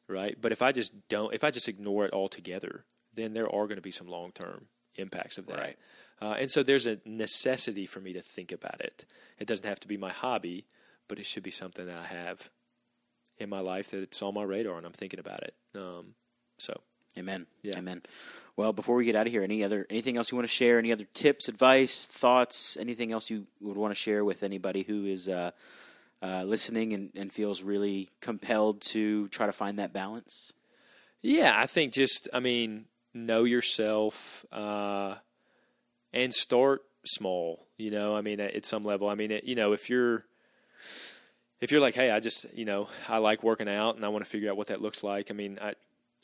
right? 0.08 0.38
But 0.40 0.52
if 0.52 0.62
I 0.62 0.72
just 0.72 0.94
don't, 1.10 1.34
if 1.34 1.44
I 1.44 1.50
just 1.50 1.68
ignore 1.68 2.06
it 2.06 2.14
altogether, 2.14 2.84
then 3.16 3.34
there 3.34 3.50
are 3.50 3.66
going 3.66 3.78
to 3.78 3.82
be 3.82 3.92
some 3.92 4.08
long 4.08 4.32
term 4.32 4.68
impacts 4.98 5.38
of 5.38 5.48
that. 5.48 5.58
Right. 5.58 5.78
Uh, 6.22 6.36
and 6.40 6.50
so 6.50 6.64
there's 6.64 6.88
a 6.88 7.00
necessity 7.06 7.86
for 7.86 8.00
me 8.00 8.14
to 8.14 8.22
think 8.22 8.52
about 8.52 8.80
it. 8.80 9.06
It 9.40 9.48
doesn't 9.48 9.68
have 9.68 9.80
to 9.82 9.88
be 9.88 9.98
my 9.98 10.12
hobby, 10.12 10.66
but 11.08 11.20
it 11.20 11.26
should 11.26 11.44
be 11.44 11.52
something 11.52 11.86
that 11.86 11.98
I 11.98 12.06
have 12.06 12.50
in 13.38 13.50
my 13.50 13.60
life 13.60 13.92
that 13.92 14.02
it's 14.02 14.22
on 14.22 14.34
my 14.34 14.44
radar 14.44 14.78
and 14.78 14.86
I'm 14.86 14.94
thinking 14.94 15.20
about 15.20 15.44
it. 15.44 15.54
Um, 15.76 16.16
so 16.58 16.80
Amen. 17.18 17.46
Yeah. 17.62 17.78
Amen. 17.78 18.02
Well, 18.58 18.74
before 18.74 18.96
we 18.96 19.06
get 19.06 19.16
out 19.16 19.28
of 19.28 19.32
here, 19.32 19.44
any 19.44 19.64
other 19.64 19.86
anything 19.90 20.18
else 20.18 20.32
you 20.32 20.38
want 20.38 20.48
to 20.48 20.54
share? 20.54 20.80
Any 20.80 20.92
other 20.92 21.08
tips, 21.14 21.48
advice, 21.48 22.06
thoughts? 22.06 22.78
Anything 22.80 23.12
else 23.12 23.30
you 23.30 23.48
would 23.62 23.78
want 23.78 23.92
to 23.92 23.96
share 23.96 24.24
with 24.24 24.44
anybody 24.44 24.84
who 24.84 25.06
is 25.06 25.30
uh, 25.30 25.52
uh, 26.22 26.44
listening 26.44 26.94
and, 26.94 27.12
and 27.16 27.32
feels 27.32 27.62
really 27.62 28.10
compelled 28.22 28.82
to 28.82 29.28
try 29.30 29.46
to 29.46 29.52
find 29.52 29.80
that 29.80 29.94
balance? 29.94 30.52
Yeah, 31.22 31.54
I 31.56 31.68
think 31.68 31.94
just 31.94 32.28
I 32.34 32.40
mean 32.40 32.86
know 33.16 33.44
yourself 33.44 34.46
uh, 34.52 35.16
and 36.14 36.34
start 36.34 36.82
small. 37.06 37.66
You 37.78 37.92
know, 37.92 38.16
I 38.16 38.22
mean 38.22 38.40
at, 38.40 38.54
at 38.54 38.66
some 38.66 38.84
level. 38.84 39.10
I 39.10 39.16
mean, 39.16 39.32
it, 39.32 39.46
you 39.46 39.56
know, 39.56 39.74
if 39.74 39.90
you're 39.90 40.26
if 41.62 41.72
you're 41.72 41.82
like, 41.82 41.96
hey, 41.96 42.12
I 42.12 42.20
just 42.20 42.46
you 42.54 42.66
know 42.66 42.90
I 43.08 43.18
like 43.18 43.44
working 43.44 43.70
out 43.70 43.96
and 43.96 44.06
I 44.06 44.10
want 44.10 44.24
to 44.24 44.30
figure 44.30 44.52
out 44.52 44.58
what 44.58 44.68
that 44.68 44.82
looks 44.82 45.04
like. 45.04 45.32
I 45.32 45.34
mean, 45.34 45.58
I 45.62 45.74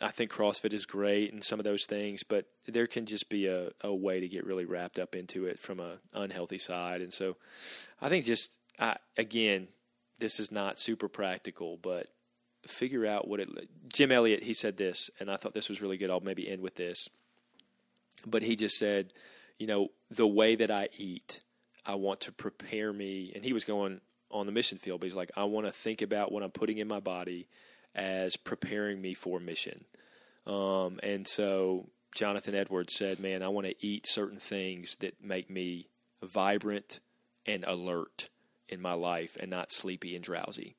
I 0.01 0.09
think 0.09 0.31
CrossFit 0.31 0.73
is 0.73 0.85
great 0.85 1.31
and 1.31 1.43
some 1.43 1.59
of 1.59 1.63
those 1.63 1.85
things, 1.85 2.23
but 2.23 2.45
there 2.67 2.87
can 2.87 3.05
just 3.05 3.29
be 3.29 3.47
a, 3.47 3.69
a 3.81 3.93
way 3.93 4.19
to 4.19 4.27
get 4.27 4.45
really 4.45 4.65
wrapped 4.65 4.97
up 4.97 5.15
into 5.15 5.45
it 5.45 5.59
from 5.59 5.79
a 5.79 5.97
unhealthy 6.13 6.57
side. 6.57 7.01
And 7.01 7.13
so, 7.13 7.37
I 8.01 8.09
think 8.09 8.25
just 8.25 8.57
I, 8.79 8.97
again, 9.15 9.67
this 10.17 10.39
is 10.39 10.51
not 10.51 10.79
super 10.79 11.07
practical, 11.07 11.77
but 11.81 12.07
figure 12.67 13.05
out 13.05 13.27
what 13.27 13.39
it. 13.39 13.49
Jim 13.87 14.11
Elliot 14.11 14.43
he 14.43 14.53
said 14.53 14.77
this, 14.77 15.09
and 15.19 15.29
I 15.29 15.37
thought 15.37 15.53
this 15.53 15.69
was 15.69 15.81
really 15.81 15.97
good. 15.97 16.09
I'll 16.09 16.19
maybe 16.19 16.49
end 16.49 16.61
with 16.61 16.75
this, 16.75 17.07
but 18.25 18.43
he 18.43 18.55
just 18.55 18.77
said, 18.77 19.13
you 19.57 19.67
know, 19.67 19.89
the 20.09 20.27
way 20.27 20.55
that 20.55 20.71
I 20.71 20.89
eat, 20.97 21.41
I 21.85 21.95
want 21.95 22.21
to 22.21 22.31
prepare 22.31 22.91
me. 22.91 23.31
And 23.35 23.43
he 23.43 23.53
was 23.53 23.63
going 23.63 24.01
on 24.29 24.45
the 24.45 24.51
mission 24.51 24.77
field, 24.77 25.01
but 25.01 25.07
he's 25.07 25.15
like, 25.15 25.31
I 25.35 25.43
want 25.43 25.67
to 25.67 25.71
think 25.71 26.01
about 26.01 26.31
what 26.31 26.43
I'm 26.43 26.51
putting 26.51 26.77
in 26.77 26.87
my 26.87 26.99
body 26.99 27.47
as 27.93 28.37
preparing 28.37 29.01
me 29.01 29.13
for 29.13 29.39
mission. 29.39 29.85
Um, 30.47 30.99
and 31.03 31.27
so 31.27 31.89
Jonathan 32.15 32.55
Edwards 32.55 32.95
said, 32.95 33.19
Man, 33.19 33.43
I 33.43 33.49
want 33.49 33.67
to 33.67 33.85
eat 33.85 34.07
certain 34.07 34.39
things 34.39 34.95
that 34.99 35.23
make 35.23 35.49
me 35.49 35.87
vibrant 36.23 36.99
and 37.45 37.63
alert 37.63 38.29
in 38.69 38.81
my 38.81 38.93
life 38.93 39.37
and 39.39 39.49
not 39.49 39.71
sleepy 39.71 40.15
and 40.15 40.23
drowsy. 40.23 40.75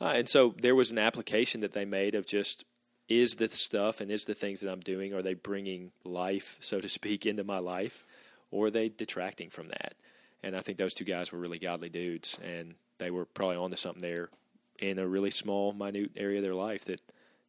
Uh, 0.00 0.12
and 0.14 0.28
so 0.28 0.54
there 0.60 0.74
was 0.74 0.90
an 0.90 0.98
application 0.98 1.60
that 1.60 1.72
they 1.72 1.84
made 1.84 2.14
of 2.14 2.26
just 2.26 2.64
is 3.08 3.32
the 3.32 3.48
stuff 3.48 4.00
and 4.00 4.10
is 4.10 4.24
the 4.24 4.34
things 4.34 4.60
that 4.60 4.70
I'm 4.70 4.80
doing, 4.80 5.12
are 5.12 5.22
they 5.22 5.34
bringing 5.34 5.90
life, 6.04 6.56
so 6.60 6.80
to 6.80 6.88
speak, 6.88 7.26
into 7.26 7.44
my 7.44 7.58
life, 7.58 8.04
or 8.50 8.66
are 8.66 8.70
they 8.70 8.88
detracting 8.88 9.50
from 9.50 9.68
that? 9.68 9.94
And 10.42 10.56
I 10.56 10.60
think 10.60 10.78
those 10.78 10.94
two 10.94 11.04
guys 11.04 11.32
were 11.32 11.38
really 11.38 11.58
godly 11.58 11.88
dudes, 11.88 12.38
and 12.42 12.74
they 12.98 13.10
were 13.10 13.24
probably 13.24 13.56
onto 13.56 13.76
something 13.76 14.00
there 14.00 14.30
in 14.78 14.98
a 14.98 15.06
really 15.06 15.30
small, 15.30 15.72
minute 15.72 16.12
area 16.16 16.38
of 16.38 16.44
their 16.44 16.54
life 16.54 16.84
that 16.86 17.00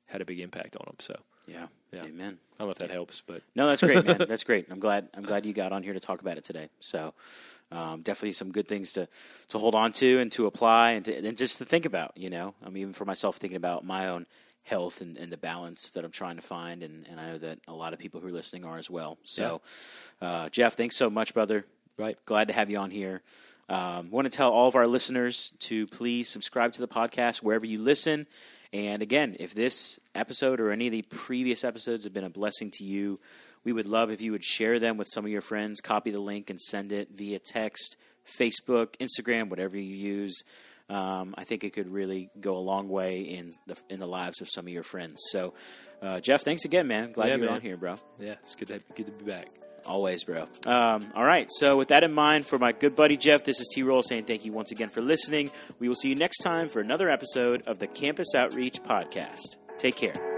had 0.08 0.22
a 0.22 0.26
big 0.26 0.40
impact 0.40 0.76
on 0.76 0.86
them. 0.86 0.98
So 1.00 1.16
Yeah. 1.48 1.68
Yeah. 1.92 2.04
Amen. 2.04 2.38
I 2.58 2.60
don't 2.60 2.68
know 2.68 2.72
if 2.72 2.78
that 2.78 2.92
helps, 2.92 3.22
but 3.26 3.42
No, 3.56 3.68
that's 3.68 3.84
great, 3.84 4.06
man. 4.06 4.18
that's 4.28 4.44
great. 4.44 4.68
I'm 4.70 4.80
glad. 4.80 5.10
I'm 5.14 5.24
glad 5.24 5.46
you 5.46 5.54
got 5.54 5.74
on 5.74 5.84
here 5.84 5.94
to 5.94 6.00
talk 6.00 6.22
about 6.22 6.38
it 6.38 6.44
today. 6.44 6.70
So, 6.80 7.14
um, 7.72 8.02
definitely 8.02 8.34
some 8.34 8.52
good 8.52 8.68
things 8.68 8.94
to 8.94 9.08
to 9.50 9.58
hold 9.58 9.76
on 9.76 9.92
to 9.94 10.20
and 10.20 10.32
to 10.34 10.46
apply 10.46 10.92
and, 10.92 11.06
to, 11.06 11.16
and 11.28 11.38
just 11.38 11.58
to 11.58 11.66
think 11.66 11.86
about. 11.86 12.16
You 12.16 12.30
know, 12.30 12.54
I 12.66 12.70
mean, 12.70 12.82
even 12.82 12.94
for 12.94 13.06
myself, 13.06 13.38
thinking 13.38 13.58
about 13.58 13.84
my 13.84 14.08
own 14.08 14.26
health 14.64 15.02
and, 15.02 15.18
and 15.18 15.32
the 15.32 15.38
balance 15.38 15.92
that 15.92 16.06
I'm 16.06 16.12
trying 16.12 16.36
to 16.36 16.42
find, 16.42 16.84
and, 16.84 17.06
and 17.10 17.20
I 17.20 17.32
know 17.32 17.38
that 17.40 17.60
a 17.68 17.74
lot 17.74 17.94
of 17.94 18.00
people 18.00 18.22
who 18.22 18.28
are 18.28 18.32
listening 18.32 18.64
are 18.64 18.78
as 18.78 18.90
well. 18.90 19.18
So, 19.24 19.62
uh, 20.22 20.50
Jeff, 20.50 20.76
thanks 20.76 20.96
so 20.96 21.10
much, 21.10 21.34
brother. 21.34 21.66
right. 21.98 22.18
Glad 22.26 22.48
to 22.50 22.54
have 22.54 22.70
you 22.70 22.78
on 22.78 22.92
here. 22.92 23.22
Um, 23.70 24.12
want 24.12 24.30
to 24.30 24.36
tell 24.36 24.52
all 24.52 24.68
of 24.68 24.76
our 24.76 24.86
listeners 24.86 25.54
to 25.60 25.88
please 25.88 26.30
subscribe 26.30 26.74
to 26.74 26.82
the 26.82 26.88
podcast 26.88 27.38
wherever 27.42 27.66
you 27.66 27.80
listen. 27.80 28.28
And 28.74 29.02
again, 29.02 29.36
if 29.40 29.54
this 29.54 30.00
episode 30.16 30.60
or 30.60 30.72
any 30.72 30.88
of 30.88 30.94
the 30.94 31.02
previous 31.02 31.64
episodes 31.64 32.04
have 32.06 32.14
been 32.14 32.24
a 32.24 32.30
blessing 32.30 32.72
to 32.76 32.84
you, 32.84 33.20
we 33.64 33.74
would 33.74 33.86
love 33.86 34.10
if 34.12 34.22
you 34.22 34.32
would 34.32 34.44
share 34.46 34.80
them 34.80 34.98
with 34.98 35.08
some 35.12 35.26
of 35.26 35.32
your 35.32 35.42
friends, 35.42 35.82
copy 35.82 36.10
the 36.12 36.20
link, 36.20 36.50
and 36.50 36.60
send 36.60 36.92
it 36.92 37.10
via 37.14 37.38
text, 37.40 37.98
Facebook, 38.40 38.96
Instagram, 39.00 39.50
whatever 39.50 39.78
you 39.78 39.94
use. 39.96 40.44
Um, 40.90 41.36
I 41.38 41.44
think 41.44 41.64
it 41.64 41.72
could 41.74 41.90
really 41.92 42.30
go 42.40 42.58
a 42.58 42.60
long 42.60 42.90
way 42.90 43.22
in 43.22 43.52
the 43.68 43.78
in 43.90 44.00
the 44.00 44.08
lives 44.08 44.42
of 44.42 44.50
some 44.50 44.66
of 44.68 44.74
your 44.74 44.84
friends. 44.84 45.22
So, 45.32 45.54
uh, 46.02 46.20
Jeff, 46.20 46.42
thanks 46.44 46.66
again, 46.66 46.88
man. 46.88 47.12
Glad 47.14 47.28
Yeah, 47.28 47.36
you're 47.36 47.46
man. 47.46 47.56
on 47.56 47.62
here, 47.62 47.78
bro. 47.78 47.96
Yeah, 48.20 48.36
it's 48.44 48.56
good 48.56 48.68
to 48.70 48.80
good 48.96 49.06
to 49.06 49.12
be 49.12 49.24
back. 49.26 49.48
Always, 49.86 50.24
bro. 50.24 50.48
Um, 50.66 51.12
all 51.16 51.26
right. 51.26 51.48
So, 51.50 51.78
with 51.78 51.90
that 51.90 52.04
in 52.04 52.14
mind, 52.14 52.46
for 52.46 52.60
my 52.60 52.72
good 52.72 52.96
buddy 52.96 53.18
Jeff, 53.18 53.44
this 53.44 53.60
is 53.60 53.68
T 53.74 53.84
Roll 53.84 54.04
saying 54.04 54.26
thank 54.26 54.46
you 54.46 54.52
once 54.52 54.72
again 54.72 54.90
for 54.90 55.02
listening. 55.02 55.52
We 55.80 55.88
will 55.88 55.96
see 55.96 56.10
you 56.10 56.16
next 56.16 56.40
time 56.40 56.70
for 56.70 56.80
another 56.80 57.10
episode 57.10 57.64
of 57.68 57.80
the 57.80 57.88
Campus 57.88 58.36
Outreach 58.36 58.82
Podcast. 58.84 59.58
Take 59.78 59.96
care. 59.96 60.31